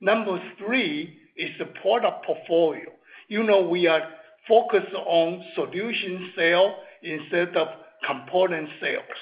Number 0.01 0.43
three 0.59 1.19
is 1.37 1.51
the 1.61 1.67
product 1.81 2.27
portfolio. 2.27 2.91
You 3.33 3.43
know, 3.43 3.63
we 3.63 3.87
are 3.87 4.03
focused 4.47 4.95
on 4.95 5.43
solution 5.55 6.33
sale 6.37 6.75
instead 7.03 7.57
of 7.57 7.69
component 8.07 8.69
sales. 8.79 9.21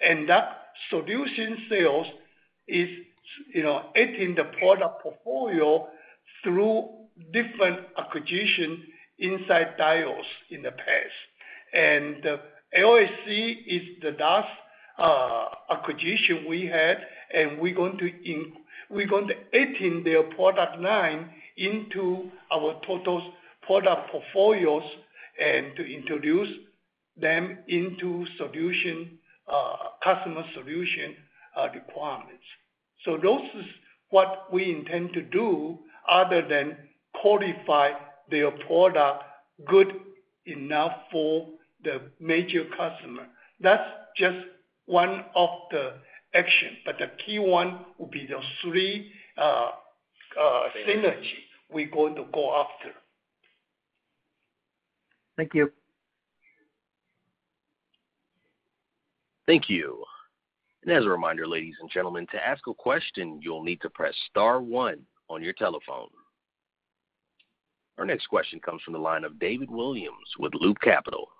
And 0.00 0.26
that 0.30 0.68
solution 0.88 1.58
sales 1.68 2.06
is, 2.66 2.88
you 3.54 3.62
know, 3.62 3.90
adding 3.94 4.34
the 4.34 4.44
product 4.44 5.02
portfolio 5.02 5.86
through 6.42 6.88
different 7.34 7.80
acquisition 7.98 8.82
inside 9.18 9.76
Diodes 9.78 10.24
in 10.48 10.62
the 10.62 10.70
past. 10.70 11.18
And 11.74 12.24
uh, 12.24 12.38
LSC 12.78 13.58
is 13.66 13.82
the 14.00 14.16
last 14.18 14.48
uh, 14.96 15.48
acquisition 15.70 16.46
we 16.48 16.64
had, 16.64 16.96
and 17.34 17.58
we're 17.58 17.74
going 17.74 17.98
to 17.98 19.34
add 19.52 19.74
in 19.80 20.02
their 20.02 20.22
product 20.22 20.80
line 20.80 21.28
into 21.58 22.30
our 22.50 22.80
total 22.86 23.34
product 23.70 24.10
portfolios 24.10 24.82
and 25.40 25.76
to 25.76 25.84
introduce 25.84 26.48
them 27.16 27.58
into 27.68 28.26
solution 28.36 29.16
uh, 29.46 29.76
customer 30.02 30.42
solution 30.54 31.14
uh, 31.56 31.68
requirements. 31.72 32.42
So 33.04 33.16
those 33.16 33.42
is 33.54 33.66
what 34.10 34.52
we 34.52 34.72
intend 34.72 35.12
to 35.12 35.22
do 35.22 35.78
other 36.08 36.42
than 36.48 36.76
qualify 37.22 37.92
their 38.28 38.50
product 38.50 39.22
good 39.68 39.92
enough 40.46 40.92
for 41.12 41.46
the 41.84 42.00
major 42.18 42.64
customer. 42.76 43.28
That's 43.60 43.88
just 44.16 44.38
one 44.86 45.26
of 45.36 45.50
the 45.70 45.92
action, 46.34 46.70
but 46.84 46.98
the 46.98 47.10
key 47.24 47.38
one 47.38 47.84
will 47.98 48.08
be 48.08 48.26
the 48.26 48.40
three 48.62 49.12
uh, 49.38 49.70
synergy 50.88 51.38
we're 51.72 51.90
going 51.90 52.16
to 52.16 52.24
go 52.32 52.64
after. 52.64 52.92
Thank 55.40 55.54
you. 55.54 55.72
Thank 59.46 59.70
you. 59.70 60.04
And 60.82 60.92
as 60.92 61.06
a 61.06 61.08
reminder, 61.08 61.46
ladies 61.46 61.76
and 61.80 61.90
gentlemen, 61.90 62.26
to 62.32 62.46
ask 62.46 62.66
a 62.66 62.74
question, 62.74 63.40
you'll 63.42 63.62
need 63.62 63.80
to 63.80 63.88
press 63.88 64.12
star 64.28 64.60
one 64.60 64.98
on 65.30 65.42
your 65.42 65.54
telephone. 65.54 66.08
Our 67.96 68.04
next 68.04 68.26
question 68.26 68.60
comes 68.60 68.82
from 68.82 68.92
the 68.92 68.98
line 68.98 69.24
of 69.24 69.38
David 69.38 69.70
Williams 69.70 70.28
with 70.38 70.52
Loop 70.60 70.78
Capital. 70.82 71.30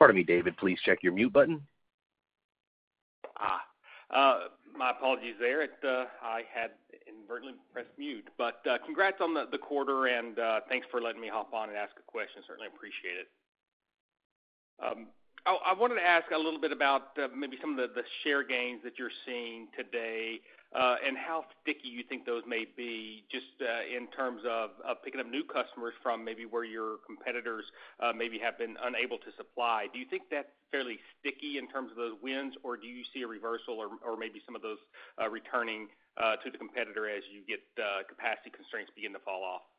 Pardon 0.00 0.16
me, 0.16 0.24
David, 0.24 0.56
please 0.56 0.80
check 0.84 1.04
your 1.04 1.12
mute 1.12 1.32
button. 1.32 1.62
Ah, 3.38 3.62
uh, 4.10 4.38
My 4.76 4.90
apologies 4.90 5.36
there. 5.38 5.62
Uh, 5.62 6.06
I 6.22 6.42
had 6.52 6.72
inadvertently 7.06 7.54
pressed 7.72 7.94
mute. 7.96 8.28
But 8.36 8.60
uh 8.68 8.78
congrats 8.84 9.20
on 9.20 9.34
the 9.34 9.58
quarter, 9.58 10.06
and 10.06 10.38
uh, 10.38 10.60
thanks 10.68 10.86
for 10.90 11.00
letting 11.00 11.20
me 11.20 11.28
hop 11.28 11.52
on 11.54 11.68
and 11.68 11.78
ask 11.78 11.92
a 11.98 12.10
question. 12.10 12.42
Certainly 12.46 12.68
appreciate 12.74 13.18
it. 13.20 13.28
Um, 14.82 15.06
Oh, 15.46 15.58
I 15.60 15.74
wanted 15.74 15.96
to 15.96 16.06
ask 16.06 16.24
a 16.32 16.38
little 16.38 16.58
bit 16.58 16.72
about 16.72 17.18
uh, 17.20 17.28
maybe 17.36 17.58
some 17.60 17.78
of 17.78 17.92
the 17.92 18.02
share 18.24 18.42
gains 18.42 18.80
that 18.82 18.96
you're 18.98 19.12
seeing 19.26 19.68
today, 19.76 20.40
uh, 20.72 20.96
and 21.06 21.18
how 21.20 21.44
sticky 21.60 21.92
you 21.92 22.02
think 22.02 22.24
those 22.24 22.42
may 22.48 22.64
be 22.64 23.24
just 23.30 23.52
uh, 23.60 23.84
in 23.84 24.08
terms 24.16 24.40
of 24.48 24.70
picking 25.04 25.20
up 25.20 25.28
new 25.28 25.44
customers 25.44 25.92
from 26.02 26.24
maybe 26.24 26.48
where 26.48 26.64
your 26.64 26.96
competitors 27.04 27.64
maybe 28.16 28.38
have 28.40 28.56
been 28.56 28.74
unable 28.88 29.18
to 29.18 29.28
supply. 29.36 29.84
Do 29.92 29.98
you 30.00 30.06
think 30.08 30.32
that's 30.32 30.48
fairly 30.72 30.96
sticky 31.20 31.58
in 31.60 31.68
terms 31.68 31.90
of 31.92 32.00
those 32.00 32.16
wins, 32.24 32.54
or 32.64 32.78
do 32.78 32.88
you 32.88 33.04
see 33.12 33.20
a 33.20 33.28
reversal 33.28 33.76
or 33.76 34.16
maybe 34.16 34.40
some 34.48 34.56
of 34.56 34.62
those 34.62 34.80
returning 35.28 35.92
to 36.16 36.48
the 36.50 36.56
competitor 36.56 37.04
as 37.04 37.22
you 37.28 37.44
get 37.44 37.60
capacity 38.08 38.48
constraints 38.48 38.90
begin 38.96 39.12
to 39.12 39.20
fall 39.20 39.44
off? 39.44 39.73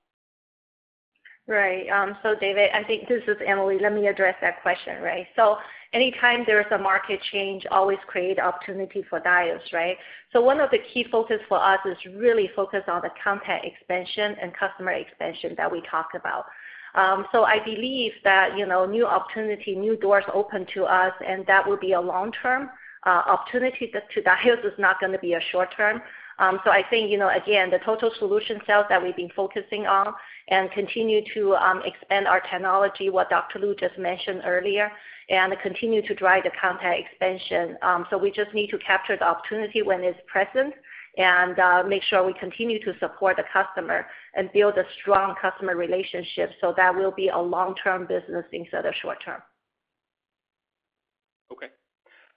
Right. 1.47 1.87
Um, 1.89 2.17
so 2.23 2.33
David, 2.33 2.71
I 2.73 2.83
think 2.83 3.07
this 3.07 3.21
is 3.27 3.37
Emily. 3.45 3.77
Let 3.79 3.93
me 3.93 4.07
address 4.07 4.35
that 4.41 4.63
question, 4.63 4.99
right? 5.03 5.27
So 5.35 5.57
anytime 5.93 6.43
there's 6.47 6.65
a 6.71 6.77
market 6.77 7.19
change, 7.31 7.67
always 7.69 7.99
create 8.07 8.39
opportunity 8.39 9.05
for 9.07 9.19
Diodes, 9.19 9.71
right? 9.71 9.95
So 10.33 10.41
one 10.41 10.59
of 10.59 10.71
the 10.71 10.79
key 10.91 11.05
focus 11.11 11.39
for 11.47 11.61
us 11.61 11.77
is 11.85 11.97
really 12.15 12.49
focus 12.55 12.81
on 12.87 13.01
the 13.03 13.11
content 13.23 13.63
expansion 13.63 14.35
and 14.41 14.55
customer 14.55 14.93
expansion 14.93 15.53
that 15.57 15.71
we 15.71 15.83
talk 15.89 16.09
about. 16.15 16.45
Um, 16.95 17.27
so 17.31 17.43
I 17.43 17.63
believe 17.63 18.13
that, 18.23 18.57
you 18.57 18.65
know, 18.65 18.87
new 18.87 19.05
opportunity, 19.05 19.75
new 19.75 19.97
doors 19.97 20.23
open 20.33 20.65
to 20.73 20.85
us, 20.85 21.13
and 21.27 21.45
that 21.45 21.67
will 21.67 21.77
be 21.77 21.91
a 21.91 22.01
long-term 22.01 22.71
uh, 23.05 23.21
opportunity 23.27 23.93
to 23.93 24.21
Diodes 24.21 24.65
is 24.65 24.79
not 24.79 24.99
gonna 24.99 25.19
be 25.19 25.33
a 25.33 25.41
short 25.51 25.75
term. 25.77 26.01
Um, 26.39 26.59
I 26.65 26.83
think, 26.89 27.09
you 27.09 27.17
know, 27.17 27.29
again, 27.29 27.69
the 27.69 27.79
total 27.79 28.11
solution 28.19 28.59
sales 28.67 28.86
that 28.89 29.01
we've 29.01 29.15
been 29.15 29.31
focusing 29.36 29.86
on 29.86 30.13
and 30.49 30.69
continue 30.71 31.21
to 31.33 31.55
um, 31.55 31.81
expand 31.86 32.27
our 32.27 32.41
technology, 32.41 33.09
what 33.09 33.29
Dr. 33.29 33.59
Lu 33.59 33.73
just 33.75 33.97
mentioned 33.97 34.41
earlier, 34.45 34.91
and 35.29 35.55
continue 35.63 36.05
to 36.07 36.13
drive 36.13 36.43
the 36.43 36.51
content 36.61 37.03
expansion. 37.05 37.77
Um 37.81 38.05
so 38.09 38.17
we 38.17 38.29
just 38.31 38.53
need 38.53 38.69
to 38.69 38.77
capture 38.77 39.17
the 39.17 39.25
opportunity 39.25 39.81
when 39.81 40.03
it's 40.03 40.19
present 40.27 40.73
and 41.17 41.57
uh, 41.59 41.83
make 41.88 42.03
sure 42.03 42.25
we 42.25 42.33
continue 42.33 42.79
to 42.83 42.93
support 42.99 43.38
the 43.38 43.43
customer 43.51 44.05
and 44.36 44.51
build 44.53 44.77
a 44.77 44.83
strong 45.01 45.33
customer 45.41 45.75
relationship. 45.75 46.51
So 46.59 46.73
that 46.75 46.93
will 46.93 47.11
be 47.11 47.29
a 47.29 47.38
long-term 47.38 48.07
business 48.07 48.45
instead 48.51 48.86
of 48.86 48.93
short 49.01 49.17
term. 49.23 49.41
Okay. 51.51 51.67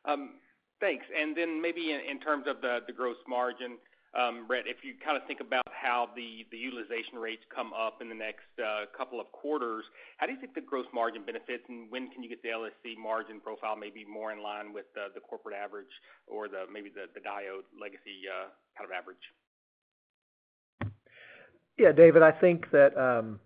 Um, 0.05 0.34
Thanks. 0.81 1.05
And 1.11 1.37
then 1.37 1.61
maybe 1.61 1.91
in 1.91 2.20
terms 2.20 2.47
of 2.47 2.61
the 2.61 2.93
gross 2.95 3.16
margin, 3.26 3.79
um, 4.16 4.47
Brett, 4.47 4.64
if 4.66 4.83
you 4.83 4.95
kind 5.05 5.16
of 5.16 5.26
think 5.26 5.41
about 5.41 5.68
how 5.68 6.09
the 6.16 6.47
utilization 6.57 7.18
rates 7.20 7.43
come 7.55 7.72
up 7.76 8.01
in 8.01 8.09
the 8.09 8.14
next 8.14 8.49
uh, 8.57 8.87
couple 8.97 9.20
of 9.20 9.31
quarters, 9.33 9.85
how 10.16 10.26
do 10.26 10.33
you 10.33 10.41
think 10.41 10.55
the 10.55 10.62
gross 10.64 10.87
margin 10.95 11.22
benefits, 11.26 11.62
and 11.68 11.91
when 11.91 12.09
can 12.11 12.22
you 12.22 12.29
get 12.29 12.41
the 12.43 12.49
LSC 12.49 12.97
margin 12.97 13.39
profile 13.41 13.76
maybe 13.76 14.07
more 14.09 14.33
in 14.33 14.43
line 14.43 14.72
with 14.72 14.87
the 14.95 15.20
corporate 15.20 15.55
average 15.55 15.93
or 16.26 16.49
maybe 16.72 16.91
the 16.91 17.20
Diodes 17.20 17.68
legacy 17.79 18.24
uh, 18.26 18.49
kind 18.79 18.89
of 18.89 18.93
average? 18.97 19.22
Yeah, 21.76 21.93
David, 21.93 22.22
I 22.22 22.33
think 22.33 22.70
that, 22.72 22.97
um, 22.99 23.39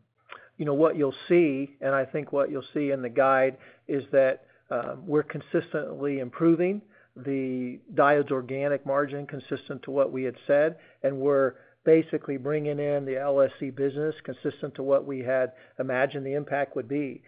you 0.57 0.65
know, 0.65 0.75
what 0.75 0.97
you'll 0.97 1.15
see, 1.29 1.77
and 1.81 1.95
I 1.95 2.05
think 2.05 2.33
what 2.33 2.51
you'll 2.51 2.65
see 2.73 2.93
in 2.93 3.03
the 3.03 3.11
guide 3.11 3.59
is 3.89 4.05
that, 4.13 4.45
um, 4.71 5.07
we're 5.07 5.25
consistently 5.25 6.21
improving 6.21 6.81
the 7.17 7.79
Diodes 7.95 8.31
organic 8.31 8.87
margin 8.87 9.27
consistent 9.27 9.83
to 9.83 9.91
what 9.91 10.13
we 10.13 10.25
had 10.25 10.37
said, 10.47 10.77
and 11.03 11.19
we're 11.19 11.55
basically 11.85 12.37
bringing 12.37 12.79
in 12.79 13.05
the 13.05 13.13
LSC 13.13 13.75
business 13.75 14.15
consistent 14.25 14.75
to 14.77 14.83
what 14.83 15.05
we 15.07 15.21
had 15.21 15.53
imagined 15.79 16.25
the 16.25 16.35
impact 16.35 16.77
would 16.77 16.89
be. 16.89 17.23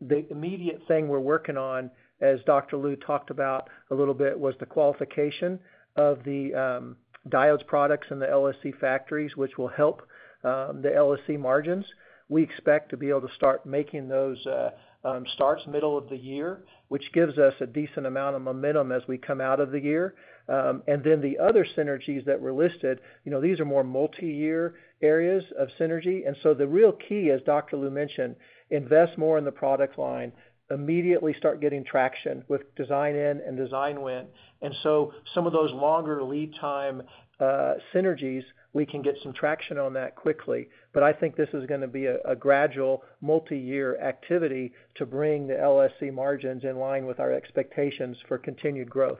The 0.00 0.24
immediate 0.30 0.80
thing 0.88 1.08
we're 1.08 1.20
working 1.20 1.56
on, 1.56 1.90
as 2.20 2.40
Dr. 2.46 2.76
Lu 2.76 2.96
talked 2.96 3.30
about 3.30 3.68
a 3.90 3.94
little 3.94 4.14
bit, 4.14 4.38
was 4.38 4.54
the 4.58 4.66
qualification 4.66 5.58
of 5.96 6.24
the 6.24 6.54
um, 6.54 6.96
Diodes 7.28 7.66
products 7.66 8.08
in 8.10 8.18
the 8.18 8.26
LSC 8.26 8.78
factories, 8.80 9.36
which 9.36 9.58
will 9.58 9.68
help 9.68 10.02
um, 10.44 10.80
the 10.82 10.90
LSC 10.90 11.38
margins. 11.38 11.84
We 12.28 12.42
expect 12.42 12.90
to 12.90 12.96
be 12.96 13.08
able 13.08 13.22
to 13.22 13.34
start 13.34 13.66
making 13.66 14.08
those 14.08 14.44
uh, 14.46 14.70
Um, 15.04 15.24
starts 15.34 15.62
middle 15.68 15.96
of 15.96 16.08
the 16.08 16.16
year, 16.16 16.64
which 16.88 17.12
gives 17.12 17.38
us 17.38 17.54
a 17.60 17.66
decent 17.66 18.04
amount 18.04 18.34
of 18.34 18.42
momentum 18.42 18.90
as 18.90 19.02
we 19.06 19.16
come 19.16 19.40
out 19.40 19.60
of 19.60 19.70
the 19.70 19.80
year. 19.80 20.14
Um, 20.48 20.82
and 20.88 21.04
then 21.04 21.20
the 21.20 21.38
other 21.38 21.64
synergies 21.76 22.24
that 22.24 22.40
were 22.40 22.52
listed, 22.52 23.00
you 23.24 23.30
know, 23.30 23.40
these 23.40 23.60
are 23.60 23.64
more 23.64 23.84
multi-year 23.84 24.74
areas 25.00 25.44
of 25.56 25.68
synergy. 25.78 26.26
And 26.26 26.36
so 26.42 26.52
the 26.52 26.66
real 26.66 26.92
key, 26.92 27.30
as 27.30 27.40
Dr. 27.42 27.76
Lu 27.76 27.90
mentioned, 27.90 28.34
invest 28.70 29.16
more 29.18 29.38
in 29.38 29.44
the 29.44 29.52
product 29.52 29.98
line, 29.98 30.32
immediately 30.70 31.34
start 31.34 31.60
getting 31.60 31.84
traction 31.84 32.44
with 32.48 32.74
design 32.74 33.14
in 33.14 33.40
and 33.46 33.56
design 33.56 34.02
win. 34.02 34.26
And 34.62 34.74
so 34.82 35.12
some 35.34 35.46
of 35.46 35.52
those 35.52 35.72
longer 35.72 36.22
lead 36.22 36.54
time 36.60 37.02
uh, 37.40 37.74
synergies, 37.94 38.42
we 38.78 38.86
can 38.86 39.02
get 39.02 39.16
some 39.24 39.32
traction 39.32 39.76
on 39.76 39.92
that 39.92 40.14
quickly. 40.14 40.68
But 40.94 41.02
I 41.02 41.12
think 41.12 41.34
this 41.34 41.48
is 41.52 41.66
gonna 41.66 41.88
be 41.88 42.06
a 42.06 42.36
gradual 42.36 43.02
multi-year 43.20 43.98
activity 43.98 44.72
to 44.94 45.04
bring 45.04 45.48
the 45.48 45.54
LSC 45.54 46.12
margins 46.12 46.62
in 46.62 46.78
line 46.78 47.04
with 47.04 47.18
our 47.18 47.32
expectations 47.32 48.16
for 48.28 48.38
continued 48.38 48.88
growth. 48.88 49.18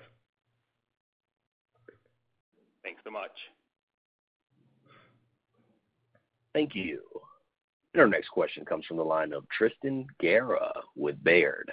Thanks 2.85 3.01
so 3.03 3.11
much. 3.11 3.33
Thank 6.55 6.77
you. 6.77 7.03
Our 7.97 8.07
next 8.07 8.29
question 8.29 8.65
comes 8.65 8.87
from 8.87 8.97
the 8.97 9.05
line 9.05 9.33
of 9.33 9.45
Tristan 9.49 10.07
Gerra 10.23 10.73
with 10.95 11.23
Baird. 11.25 11.69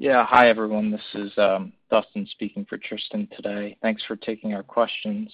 Yeah. 0.00 0.24
Hi, 0.30 0.48
everyone. 0.48 0.90
This 0.90 1.02
is 1.12 1.30
um, 1.36 1.74
Dustin 1.90 2.26
speaking 2.30 2.64
for 2.64 2.78
Tristan 2.78 3.28
today. 3.36 3.76
Thanks 3.82 4.02
for 4.08 4.16
taking 4.16 4.54
our 4.54 4.62
questions. 4.62 5.30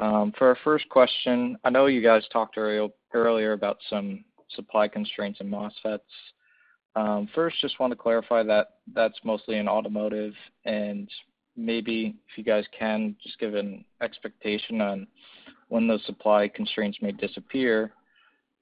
Um, 0.00 0.32
for 0.36 0.48
our 0.48 0.58
first 0.64 0.88
question, 0.88 1.56
I 1.62 1.70
know 1.70 1.86
you 1.86 2.02
guys 2.02 2.24
talked 2.32 2.58
earlier 2.58 3.52
about 3.52 3.76
some 3.88 4.24
supply 4.50 4.88
constraints 4.88 5.38
in 5.40 5.48
MOSFETs. 5.48 6.00
Um, 6.96 7.28
first, 7.36 7.60
just 7.60 7.78
want 7.78 7.92
to 7.92 7.96
clarify 7.96 8.42
that 8.42 8.78
that's 8.96 9.20
mostly 9.22 9.58
in 9.58 9.68
automotive, 9.68 10.34
and 10.64 11.08
maybe 11.56 12.16
if 12.28 12.36
you 12.36 12.42
guys 12.42 12.64
can 12.76 13.14
just 13.22 13.38
give 13.38 13.54
an 13.54 13.84
expectation 14.02 14.80
on 14.80 15.06
when 15.68 15.86
those 15.86 16.04
supply 16.04 16.48
constraints 16.48 16.98
may 17.00 17.12
disappear. 17.12 17.92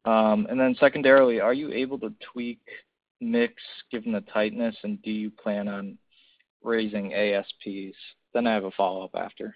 Um, 0.05 0.47
and 0.51 0.61
then 0.61 0.77
secondarily, 0.79 1.41
are 1.41 1.55
you 1.55 1.73
able 1.73 1.99
to 2.01 2.13
tweak 2.35 2.61
mix 3.21 3.55
given 3.91 4.13
the 4.13 4.23
tightness, 4.33 4.77
and 4.83 5.01
do 5.03 5.11
you 5.11 5.31
plan 5.31 5.69
on 5.69 5.99
raising 6.63 7.15
ASPs? 7.15 7.97
Then 8.35 8.47
I 8.47 8.55
have 8.55 8.65
a 8.65 8.71
follow-up 8.73 9.15
after. 9.15 9.55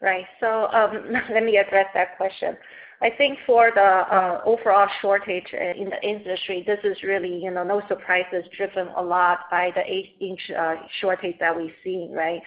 Right. 0.00 0.24
So 0.40 0.68
um, 0.72 1.12
Let 1.32 1.44
me 1.44 1.58
address 1.58 1.86
that 1.94 2.16
question. 2.16 2.56
I 3.02 3.08
think 3.08 3.38
for 3.46 3.70
the 3.74 3.80
uh, 3.80 4.42
overall 4.44 4.86
shortage 5.00 5.46
uh, 5.54 5.80
in 5.80 5.88
the 5.88 6.02
industry, 6.06 6.62
this 6.66 6.78
is 6.84 7.02
really, 7.02 7.42
you 7.42 7.50
know, 7.50 7.64
no 7.64 7.80
surprises, 7.88 8.44
driven 8.54 8.88
a 8.88 9.02
lot 9.02 9.40
by 9.50 9.70
the 9.74 9.80
8-inch 9.80 10.50
uh, 10.58 10.74
shortage 11.00 11.36
that 11.40 11.56
we've 11.56 11.72
seen, 11.82 12.12
right? 12.12 12.42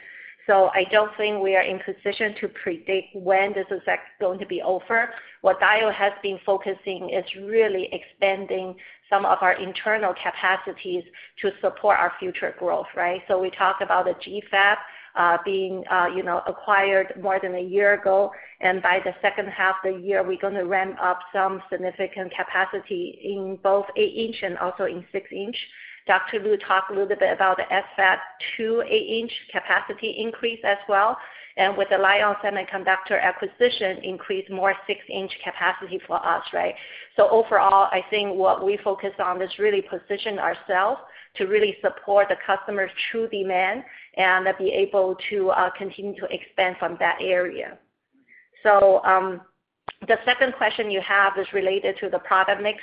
I 0.50 0.86
don't 0.92 1.16
think 1.18 1.42
we 1.42 1.56
are 1.56 1.62
in 1.62 1.80
position 1.80 2.36
to 2.42 2.48
predict 2.50 3.16
when 3.16 3.54
this 3.54 3.66
is 3.72 3.82
going 4.20 4.40
to 4.40 4.46
be 4.46 4.62
over. 4.62 5.10
What 5.42 5.60
Diodes 5.60 5.94
has 5.94 6.14
been 6.22 6.40
focusing 6.46 7.10
is 7.10 7.24
really 7.44 7.90
expanding 7.92 8.76
some 9.10 9.26
of 9.26 9.38
our 9.42 9.54
internal 9.54 10.14
capacities 10.14 11.04
to 11.42 11.52
support 11.62 11.98
our 12.00 12.14
future 12.20 12.56
growth, 12.58 12.88
right? 12.96 13.22
So 13.28 13.40
we 13.40 13.52
talk 13.52 13.78
about 13.82 14.06
the 14.06 14.16
GFAB 14.16 14.76
uh, 15.16 15.38
being, 15.46 15.84
uh, 15.92 16.08
you 16.16 16.24
know, 16.24 16.42
acquired 16.48 17.14
more 17.22 17.40
than 17.42 17.56
a 17.56 17.62
year 17.62 17.94
ago, 17.94 18.32
and 18.62 18.82
by 18.82 19.00
the 19.06 19.14
second 19.22 19.48
half 19.48 19.76
of 19.84 19.94
the 19.94 20.00
year, 20.00 20.24
we're 20.24 20.40
gonna 20.42 20.66
ramp 20.66 20.98
up 21.02 21.20
some 21.32 21.62
significant 21.72 22.34
capacity 22.36 23.20
in 23.24 23.58
both 23.62 23.86
8-inch 23.96 24.38
and 24.42 24.58
also 24.58 24.86
in 24.86 25.06
6-inch. 25.14 25.56
Dr. 26.08 26.40
Lu 26.40 26.58
talked 26.58 26.92
a 26.92 26.94
little 26.94 27.08
bit 27.08 27.34
about 27.34 27.58
the 27.58 27.64
SFAB 27.64 28.18
2 28.58 28.84
8-inch 28.86 29.32
capacity 29.52 30.16
increase 30.18 30.60
as 30.64 30.78
well. 30.90 31.18
and 31.56 31.78
with 31.78 31.88
the 31.90 31.98
Lite-On 31.98 32.36
Semiconductor 32.44 33.22
acquisition, 33.22 34.00
increase 34.04 34.50
more 34.50 34.74
6-inch 34.90 35.32
capacity 35.44 36.00
for 36.08 36.16
us, 36.26 36.44
right? 36.52 36.74
So 37.16 37.30
overall, 37.30 37.90
I 37.92 38.04
think 38.10 38.36
what 38.36 38.66
we 38.66 38.78
focus 38.84 39.12
on 39.20 39.42
is 39.42 39.52
really 39.60 39.82
position 39.82 40.40
ourselves 40.40 41.00
to 41.36 41.46
really 41.46 41.78
support 41.82 42.30
the 42.30 42.38
customer's 42.46 42.92
true 43.12 43.28
demand 43.28 43.84
and 44.18 44.48
be 44.58 44.70
able 44.70 45.16
to 45.30 45.50
uh, 45.52 45.70
continue 45.78 46.16
to 46.20 46.28
expand 46.32 46.76
from 46.80 46.98
that 47.00 47.18
area. 47.22 47.78
So, 48.64 49.04
um, 49.04 49.42
the 50.08 50.18
second 50.26 50.54
question 50.56 50.92
you 50.92 51.02
have 51.02 51.38
is 51.38 51.48
related 51.54 51.98
to 52.00 52.10
the 52.10 52.20
product 52.20 52.62
mix. 52.62 52.80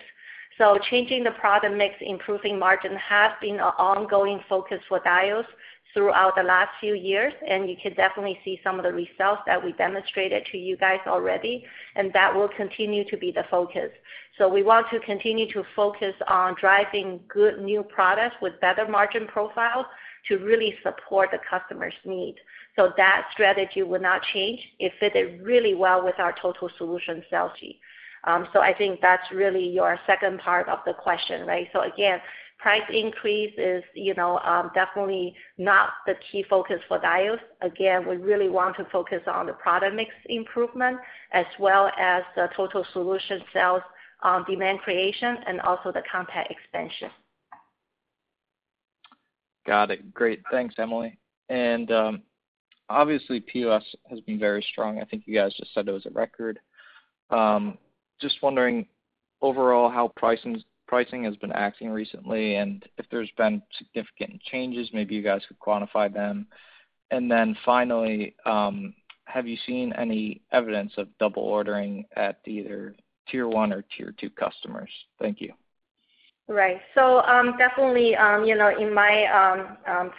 So 0.61 0.79
changing 0.91 1.25
the 1.25 1.31
product 1.31 1.75
mix, 1.75 1.95
improving 2.03 2.59
margin 2.59 2.95
has 2.97 3.33
been 3.41 3.55
an 3.55 3.73
ongoing 3.79 4.41
focus 4.47 4.79
for 4.91 5.01
Diodes 5.01 5.47
throughout 5.95 6.37
the 6.37 6.43
last 6.43 6.69
few 6.81 6.95
years, 6.95 7.33
and 7.49 7.67
you 7.67 7.77
can 7.83 7.95
definitely 7.95 8.39
see 8.45 8.61
some 8.63 8.79
of 8.79 8.85
the 8.85 8.93
results 8.93 9.41
that 9.47 9.65
we 9.65 9.73
demonstrated 9.73 10.45
to 10.53 10.59
you 10.59 10.77
guys 10.77 11.01
already, 11.07 11.65
and 11.97 12.13
that 12.13 12.35
will 12.35 12.51
continue 12.59 13.09
to 13.09 13.17
be 13.17 13.33
the 13.33 13.45
focus. 13.51 13.91
So 14.37 14.49
we 14.49 14.63
want 14.63 14.87
to 14.91 15.01
continue 15.01 15.51
to 15.51 15.65
focus 15.75 16.15
on 16.29 16.55
driving 16.61 17.21
good 17.27 17.63
new 17.63 17.83
products 17.83 18.37
with 18.43 18.61
better 18.61 18.87
margin 18.87 19.27
profiles 19.29 19.87
to 20.29 20.37
really 20.37 20.75
support 20.83 21.31
the 21.33 21.39
customer's 21.49 21.95
need. 22.05 22.37
So 22.77 22.93
that 22.99 23.29
strategy 23.33 23.83
will 23.83 24.01
not 24.01 24.21
change. 24.35 24.61
It 24.79 24.93
fitted 25.01 25.41
really 25.41 25.75
well 25.75 26.05
with 26.05 26.19
our 26.19 26.35
total 26.41 26.69
solution 26.77 27.23
strategy. 27.29 27.81
Um, 28.25 28.47
I 28.61 28.75
think 28.75 29.01
that's 29.01 29.31
really 29.33 29.67
your 29.67 29.99
second 30.07 30.41
part 30.41 30.69
of 30.69 30.81
the 30.85 30.93
question, 30.93 31.47
right? 31.47 31.69
So 31.73 31.83
again, 31.83 32.21
price 32.59 32.83
increase 32.93 33.55
is, 33.57 33.83
you 33.95 34.15
know, 34.15 34.39
um, 34.41 34.71
definitely 34.75 35.35
not 35.57 35.91
the 36.07 36.15
key 36.31 36.45
focus 36.49 36.81
for 36.89 36.99
Diodes. 36.99 37.41
Again, 37.63 38.07
we 38.07 38.17
really 38.17 38.49
want 38.49 38.77
to 38.77 38.85
focus 38.93 39.23
on 39.27 39.47
the 39.47 39.55
product 39.55 39.95
mix 39.95 40.11
improvement 40.27 40.99
as 41.33 41.47
well 41.59 41.91
as 41.99 42.23
the 42.37 42.49
total 42.55 42.85
solution 42.93 43.41
sales, 43.53 43.83
um, 44.23 44.45
demand 44.49 44.81
creation 44.81 45.39
and 45.47 45.61
also 45.63 45.91
the 45.91 46.03
content 46.11 46.49
expansion. 46.51 47.11
Got 49.67 49.91
it. 49.91 50.13
Great. 50.13 50.43
Thanks, 50.51 50.75
Emily. 50.79 51.19
And 51.49 51.91
um 51.91 52.23
obviously, 52.89 53.41
POS 53.41 53.85
has 54.11 54.21
been 54.21 54.39
very 54.39 54.67
strong. 54.73 55.01
I 55.01 55.05
think 55.05 55.23
you 55.27 55.35
guys 55.35 55.55
just 55.57 55.73
said 55.73 55.89
it 55.89 55.93
was 55.93 56.07
a 56.07 56.11
record. 56.11 56.59
Just 58.21 58.43
wondering 58.43 58.87
overall 59.43 59.91
how 59.91 60.13
pricing 60.17 61.25
has 61.25 61.37
been 61.37 61.53
acting 61.53 61.91
recently, 61.91 62.57
and 62.57 62.85
if 62.99 63.07
there's 63.11 63.31
been 63.37 63.63
significant 63.79 64.41
changes, 64.43 64.91
maybe 64.93 65.15
you 65.15 65.23
guys 65.23 65.43
could 65.47 65.59
quantify 65.59 66.13
them. 66.13 66.47
And 67.11 67.31
then 67.31 67.57
finally, 67.65 68.35
um, 68.45 68.95
have 69.25 69.47
you 69.47 69.57
seen 69.67 69.93
any 69.95 70.43
evidence 70.53 70.93
of 70.97 71.09
double 71.19 71.43
ordering 71.43 72.05
at 72.17 72.41
either 72.47 72.95
tier 73.29 73.49
one 73.49 73.73
or 73.73 73.85
tier 73.97 74.15
two 74.19 74.31
customers? 74.31 74.91
Thank 75.21 75.41
you. 75.41 75.53
Right. 76.49 76.81
So 76.97 77.21
um 77.21 77.57
definitely, 77.59 78.17
um, 78.17 78.45
you 78.45 78.57
know, 78.57 78.71
um, 79.87 80.11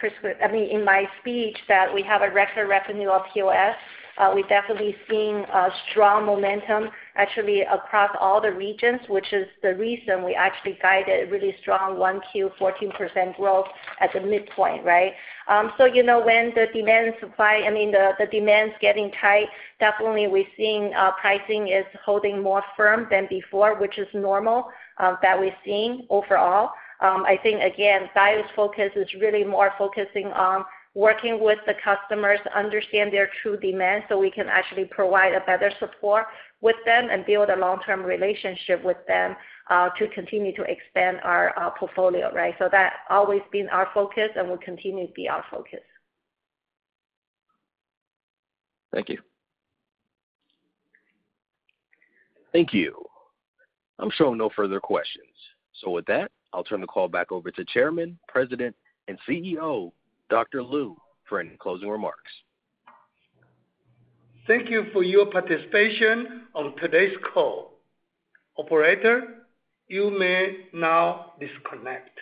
in 0.70 0.84
my 0.84 1.06
speech 1.20 1.58
that 1.68 1.92
we 1.92 2.02
have 2.02 2.22
a 2.22 2.30
record 2.30 2.68
revenue 2.68 3.10
of 3.10 3.22
POS, 3.34 3.76
we're 4.34 4.46
definitely 4.48 4.94
seeing 5.08 5.36
a 5.36 5.68
strong 5.90 6.26
momentum 6.26 6.90
actually 7.16 7.62
across 7.62 8.10
all 8.20 8.40
the 8.40 8.52
regions, 8.52 9.00
which 9.08 9.32
is 9.32 9.46
the 9.62 9.74
reason 9.74 10.24
we 10.24 10.34
actually 10.34 10.78
guided 10.82 11.30
really 11.30 11.54
strong 11.60 11.96
1Q 11.96 12.52
14% 12.58 13.36
growth 13.36 13.66
at 14.00 14.12
the 14.12 14.20
midpoint, 14.20 14.84
right? 14.84 15.12
Um 15.48 15.72
so 15.78 15.84
you 15.84 16.02
know, 16.02 16.20
when 16.24 16.52
the 16.54 16.66
demand 16.72 17.14
supply, 17.20 17.62
I 17.66 17.70
mean, 17.70 17.92
the 17.92 18.26
demand's 18.30 18.74
getting 18.80 19.10
tight, 19.20 19.48
definitely 19.80 20.26
we're 20.28 20.44
seeing 20.56 20.92
uh 20.94 21.12
pricing 21.20 21.68
is 21.68 21.86
holding 22.04 22.42
more 22.42 22.62
firm 22.76 23.06
than 23.10 23.26
before, 23.28 23.78
which 23.78 23.98
is 23.98 24.08
normal, 24.14 24.68
um 24.98 25.18
that 25.22 25.38
we're 25.38 25.56
seeing 25.64 26.06
overall. 26.10 26.70
Um 27.00 27.24
I 27.24 27.38
think 27.42 27.62
again, 27.62 28.08
Diodes 28.16 28.54
focus 28.54 28.90
is 28.94 29.08
really 29.20 29.44
more 29.44 29.72
focusing 29.78 30.26
on 30.28 30.64
working 30.94 31.42
with 31.42 31.58
the 31.66 31.74
customers 31.82 32.38
understand 32.54 33.12
their 33.12 33.30
true 33.42 33.56
demand, 33.56 34.04
so 34.08 34.18
we 34.18 34.30
can 34.30 34.46
actually 34.48 34.84
provide 34.84 35.34
a 35.34 35.40
better 35.40 35.70
support 35.78 36.26
with 36.60 36.76
them 36.84 37.08
and 37.10 37.24
build 37.24 37.48
a 37.48 37.56
long-term 37.56 38.02
relationship 38.02 38.84
with 38.84 38.98
them, 39.08 39.34
uh, 39.70 39.88
to 39.98 40.06
continue 40.08 40.54
to 40.54 40.62
expand 40.62 41.18
our 41.24 41.58
uh, 41.58 41.70
portfolio, 41.70 42.32
right? 42.34 42.54
So 42.58 42.68
that 42.70 42.92
always 43.08 43.40
been 43.50 43.68
our 43.70 43.88
focus 43.94 44.28
and 44.36 44.48
will 44.48 44.58
continue 44.58 45.06
to 45.06 45.12
be 45.12 45.28
our 45.28 45.44
focus. 45.50 45.80
Thank 48.92 49.08
you. 49.08 49.18
Thank 52.52 52.74
you. 52.74 53.02
I'm 53.98 54.10
showing 54.10 54.36
no 54.36 54.50
further 54.54 54.78
questions. 54.78 55.26
So 55.80 55.90
with 55.90 56.04
that, 56.06 56.30
I'll 56.52 56.64
turn 56.64 56.82
the 56.82 56.86
call 56.86 57.08
back 57.08 57.32
over 57.32 57.50
to 57.50 57.64
Chairman, 57.64 58.18
President, 58.28 58.76
and 59.08 59.18
CEO, 59.26 59.92
Dr. 60.32 60.62
Lu, 60.62 60.96
for 61.28 61.40
any 61.40 61.58
closing 61.58 61.90
remarks. 61.90 62.32
Thank 64.46 64.70
you 64.70 64.86
for 64.90 65.02
your 65.02 65.26
participation 65.26 66.44
on 66.54 66.74
today's 66.76 67.14
call. 67.34 67.72
Operator, 68.56 69.44
you 69.88 70.10
may 70.10 70.68
now 70.72 71.34
disconnect. 71.38 72.18